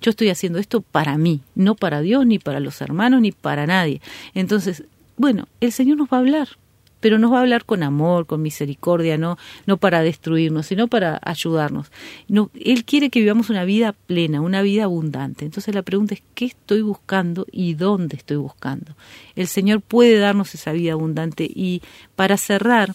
Yo 0.02 0.10
estoy 0.10 0.28
haciendo 0.28 0.58
esto 0.58 0.80
para 0.80 1.16
mí, 1.16 1.40
no 1.54 1.74
para 1.76 2.00
Dios, 2.00 2.26
ni 2.26 2.38
para 2.38 2.60
los 2.60 2.80
hermanos, 2.80 3.20
ni 3.20 3.32
para 3.32 3.66
nadie. 3.66 4.00
Entonces, 4.34 4.84
bueno, 5.16 5.46
el 5.60 5.72
Señor 5.72 5.96
nos 5.96 6.08
va 6.08 6.16
a 6.16 6.20
hablar, 6.20 6.48
pero 6.98 7.18
nos 7.18 7.32
va 7.32 7.38
a 7.38 7.40
hablar 7.42 7.64
con 7.64 7.82
amor, 7.82 8.26
con 8.26 8.42
misericordia, 8.42 9.18
no, 9.18 9.38
no 9.66 9.76
para 9.76 10.02
destruirnos, 10.02 10.66
sino 10.66 10.88
para 10.88 11.20
ayudarnos. 11.22 11.90
No, 12.28 12.50
él 12.54 12.84
quiere 12.84 13.10
que 13.10 13.20
vivamos 13.20 13.48
una 13.50 13.64
vida 13.64 13.92
plena, 13.92 14.40
una 14.40 14.62
vida 14.62 14.84
abundante. 14.84 15.44
Entonces 15.44 15.74
la 15.74 15.82
pregunta 15.82 16.14
es, 16.14 16.22
¿qué 16.34 16.46
estoy 16.46 16.82
buscando 16.82 17.46
y 17.52 17.74
dónde 17.74 18.16
estoy 18.16 18.38
buscando? 18.38 18.96
El 19.36 19.46
Señor 19.46 19.80
puede 19.80 20.18
darnos 20.18 20.54
esa 20.54 20.72
vida 20.72 20.92
abundante 20.92 21.44
y 21.44 21.82
para 22.16 22.36
cerrar, 22.36 22.94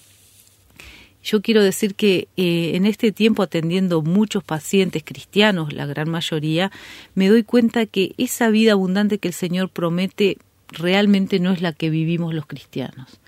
yo 1.28 1.42
quiero 1.42 1.62
decir 1.62 1.94
que 1.96 2.30
eh, 2.38 2.72
en 2.76 2.86
este 2.86 3.12
tiempo 3.12 3.44
atendiendo 3.44 4.02
muchos 4.02 4.46
pacientes 4.46 5.04
cristianos, 5.04 5.74
la 5.74 5.86
gran 5.86 6.10
mayoría, 6.10 6.72
me 7.16 7.28
doy 7.28 7.44
cuenta 7.44 7.86
que 7.86 8.14
esa 8.18 8.50
vida 8.50 8.72
abundante 8.72 9.18
que 9.18 9.28
el 9.28 9.34
Señor 9.34 9.70
promete 9.70 10.38
realmente 10.70 11.40
no 11.40 11.52
es 11.52 11.62
la 11.62 11.74
que 11.74 11.90
vivimos 11.90 12.34
los 12.34 12.46
cristianos. 12.46 13.20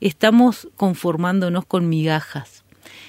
Estamos 0.00 0.68
conformándonos 0.76 1.66
con 1.66 1.88
migajas. 1.88 2.62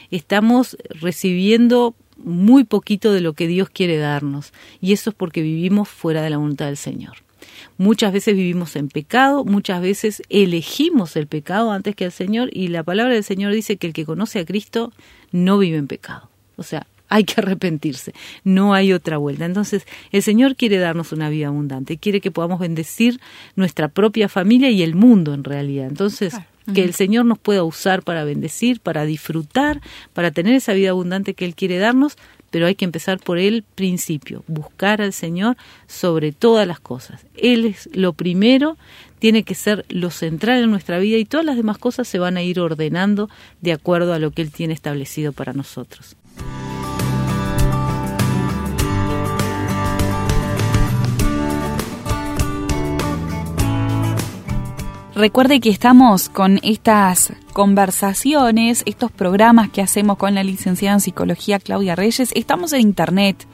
Estamos 0.10 0.78
recibiendo 0.90 1.94
muy 2.18 2.64
poquito 2.64 3.14
de 3.14 3.22
lo 3.22 3.34
que 3.34 3.48
Dios 3.48 3.70
quiere 3.70 3.98
darnos. 3.98 4.52
Y 4.82 4.94
eso 4.94 5.12
es 5.12 5.16
porque 5.16 5.44
vivimos 5.44 5.90
fuera 5.90 6.24
de 6.24 6.32
la 6.32 6.38
voluntad 6.38 6.66
del 6.66 6.78
Señor. 6.78 7.18
Muchas 7.78 8.14
veces 8.14 8.36
vivimos 8.36 8.76
en 8.76 8.90
pecado, 8.90 9.46
muchas 9.46 9.82
veces 9.82 10.22
elegimos 10.30 11.16
el 11.16 11.28
pecado 11.28 11.72
antes 11.72 11.96
que 11.96 12.06
el 12.06 12.12
Señor 12.12 12.50
y 12.52 12.68
la 12.68 12.84
palabra 12.84 13.14
del 13.14 13.24
Señor 13.24 13.54
dice 13.54 13.78
que 13.78 13.88
el 13.88 13.94
que 13.94 14.06
conoce 14.06 14.40
a 14.40 14.46
Cristo 14.46 14.92
no 15.32 15.58
vive 15.58 15.78
en 15.78 15.88
pecado. 15.88 16.30
O 16.56 16.64
sea, 16.64 16.88
hay 17.10 17.24
que 17.24 17.42
arrepentirse, 17.42 18.14
no 18.44 18.74
hay 18.74 18.94
otra 18.94 19.18
vuelta. 19.18 19.46
Entonces, 19.46 19.86
el 20.12 20.22
Señor 20.22 20.56
quiere 20.56 20.78
darnos 20.78 21.12
una 21.12 21.30
vida 21.30 21.48
abundante, 21.48 21.98
quiere 21.98 22.22
que 22.22 22.32
podamos 22.32 22.60
bendecir 22.60 23.20
nuestra 23.56 23.88
propia 23.88 24.30
familia 24.30 24.70
y 24.70 24.84
el 24.84 24.96
mundo 24.96 25.34
en 25.34 25.44
realidad. 25.44 25.88
Entonces, 25.88 26.36
que 26.74 26.84
el 26.84 26.94
Señor 26.94 27.26
nos 27.26 27.40
pueda 27.40 27.64
usar 27.64 28.04
para 28.04 28.24
bendecir, 28.24 28.80
para 28.80 29.06
disfrutar, 29.06 29.82
para 30.14 30.30
tener 30.30 30.54
esa 30.54 30.74
vida 30.74 30.92
abundante 30.92 31.34
que 31.34 31.46
Él 31.46 31.56
quiere 31.56 31.80
darnos, 31.80 32.16
pero 32.52 32.68
hay 32.68 32.76
que 32.76 32.86
empezar 32.86 33.20
por 33.20 33.38
el 33.38 33.64
principio, 33.64 34.44
buscar 34.48 35.02
al 35.02 35.14
Señor 35.14 35.58
sobre 35.88 36.32
todas 36.32 36.68
las 36.68 36.80
cosas. 36.80 37.26
Él 37.36 37.66
es 37.66 37.90
lo 37.94 38.14
primero, 38.14 38.78
tiene 39.20 39.44
que 39.44 39.56
ser 39.56 39.86
lo 39.90 40.12
central 40.12 40.64
en 40.64 40.72
nuestra 40.72 41.00
vida 41.00 41.18
y 41.18 41.26
todas 41.26 41.46
las 41.46 41.58
demás 41.58 41.78
cosas 41.78 42.08
se 42.08 42.20
van 42.20 42.38
a 42.38 42.44
ir 42.44 42.60
ordenando 42.60 43.30
de 43.62 43.74
acuerdo 43.74 44.14
a 44.14 44.20
lo 44.20 44.32
que 44.32 44.42
Él 44.42 44.52
tiene 44.52 44.74
establecido 44.74 45.34
para 45.34 45.54
nosotros. 45.54 46.16
Recuerde 55.20 55.60
que 55.60 55.70
estamos 55.70 56.30
con 56.30 56.60
estas 56.64 57.34
conversaciones, 57.52 58.84
estos 58.86 59.12
programas 59.12 59.70
que 59.70 59.82
hacemos 59.82 60.18
con 60.18 60.34
la 60.34 60.46
licenciada 60.46 60.96
en 60.96 61.02
psicología 61.02 61.60
Claudia 61.60 61.94
Reyes. 61.94 62.32
Estamos 62.36 62.72
en 62.72 62.80
internet, 62.80 63.46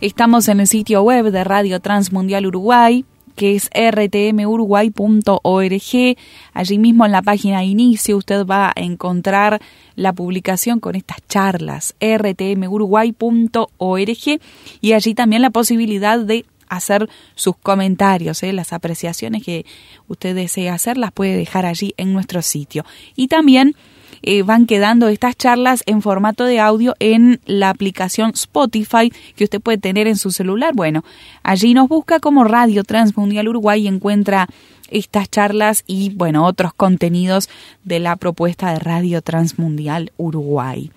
estamos 0.00 0.46
en 0.46 0.60
el 0.60 0.68
sitio 0.68 1.02
web 1.02 1.32
de 1.32 1.42
Radio 1.42 1.80
Transmundial 1.80 2.46
Uruguay, 2.46 3.04
que 3.34 3.56
es 3.56 3.68
rtmuruguay.org. 3.74 6.16
Allí 6.54 6.78
mismo 6.78 7.04
en 7.04 7.10
la 7.10 7.22
página 7.22 7.58
de 7.58 7.64
inicio 7.64 8.16
usted 8.16 8.46
va 8.46 8.68
a 8.68 8.72
encontrar 8.76 9.60
la 9.96 10.12
publicación 10.12 10.78
con 10.78 10.94
estas 10.94 11.26
charlas, 11.26 11.96
rtmuruguay.org, 12.00 14.40
y 14.80 14.92
allí 14.92 15.14
también 15.16 15.42
la 15.42 15.50
posibilidad 15.50 16.20
de 16.20 16.44
hacer 16.70 17.10
sus 17.34 17.56
comentarios, 17.56 18.42
¿eh? 18.42 18.52
las 18.54 18.72
apreciaciones 18.72 19.42
que 19.42 19.66
usted 20.08 20.34
desee 20.34 20.70
hacer 20.70 20.96
las 20.96 21.12
puede 21.12 21.36
dejar 21.36 21.66
allí 21.66 21.92
en 21.98 22.14
nuestro 22.14 22.40
sitio. 22.40 22.86
Y 23.16 23.28
también 23.28 23.74
eh, 24.22 24.42
van 24.42 24.66
quedando 24.66 25.08
estas 25.08 25.36
charlas 25.36 25.82
en 25.86 26.02
formato 26.02 26.44
de 26.44 26.60
audio 26.60 26.94
en 26.98 27.40
la 27.46 27.70
aplicación 27.70 28.30
Spotify 28.34 29.12
que 29.34 29.44
usted 29.44 29.60
puede 29.60 29.78
tener 29.78 30.06
en 30.06 30.16
su 30.16 30.30
celular. 30.30 30.74
Bueno, 30.74 31.04
allí 31.42 31.74
nos 31.74 31.88
busca 31.88 32.20
como 32.20 32.44
Radio 32.44 32.84
Transmundial 32.84 33.48
Uruguay 33.48 33.82
y 33.82 33.88
encuentra 33.88 34.46
estas 34.90 35.30
charlas 35.30 35.84
y 35.86 36.10
bueno, 36.10 36.44
otros 36.44 36.74
contenidos 36.74 37.48
de 37.84 38.00
la 38.00 38.16
propuesta 38.16 38.72
de 38.72 38.78
Radio 38.78 39.22
Transmundial 39.22 40.12
Uruguay. 40.16 40.90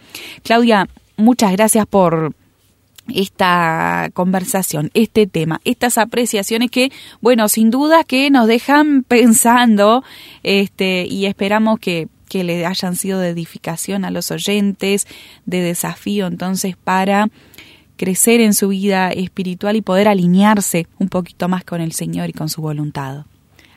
Claudia, 0.43 0.87
muchas 1.15 1.51
gracias 1.53 1.85
por 1.85 2.33
esta 3.13 4.09
conversación, 4.13 4.91
este 4.93 5.27
tema, 5.27 5.59
estas 5.65 5.97
apreciaciones 5.97 6.71
que, 6.71 6.91
bueno, 7.21 7.49
sin 7.49 7.69
duda 7.69 8.03
que 8.03 8.29
nos 8.29 8.47
dejan 8.47 9.03
pensando, 9.07 10.03
este, 10.43 11.05
y 11.05 11.25
esperamos 11.25 11.79
que, 11.79 12.07
que 12.29 12.43
le 12.43 12.65
hayan 12.65 12.95
sido 12.95 13.19
de 13.19 13.29
edificación 13.29 14.05
a 14.05 14.11
los 14.11 14.31
oyentes, 14.31 15.07
de 15.45 15.61
desafío 15.61 16.27
entonces 16.27 16.75
para 16.77 17.29
crecer 17.95 18.41
en 18.41 18.53
su 18.53 18.69
vida 18.69 19.11
espiritual 19.11 19.75
y 19.75 19.81
poder 19.81 20.07
alinearse 20.07 20.87
un 20.99 21.09
poquito 21.09 21.47
más 21.47 21.63
con 21.63 21.81
el 21.81 21.91
Señor 21.91 22.29
y 22.29 22.33
con 22.33 22.49
su 22.49 22.61
voluntad. 22.61 23.25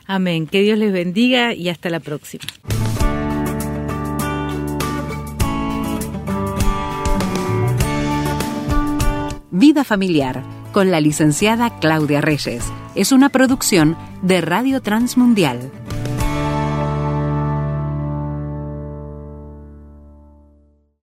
Amén. 0.05 0.47
Que 0.47 0.61
Dios 0.61 0.79
les 0.79 0.91
bendiga 0.91 1.53
y 1.53 1.69
hasta 1.69 1.89
la 1.89 1.99
próxima. 1.99 2.43
Vida 9.59 9.83
Familiar 9.83 10.43
con 10.71 10.91
la 10.91 11.01
licenciada 11.01 11.79
Claudia 11.79 12.21
Reyes. 12.21 12.63
Es 12.93 13.11
una 13.11 13.29
producción 13.29 13.97
de 14.21 14.39
Radio 14.39 14.83
Transmundial. 14.83 15.71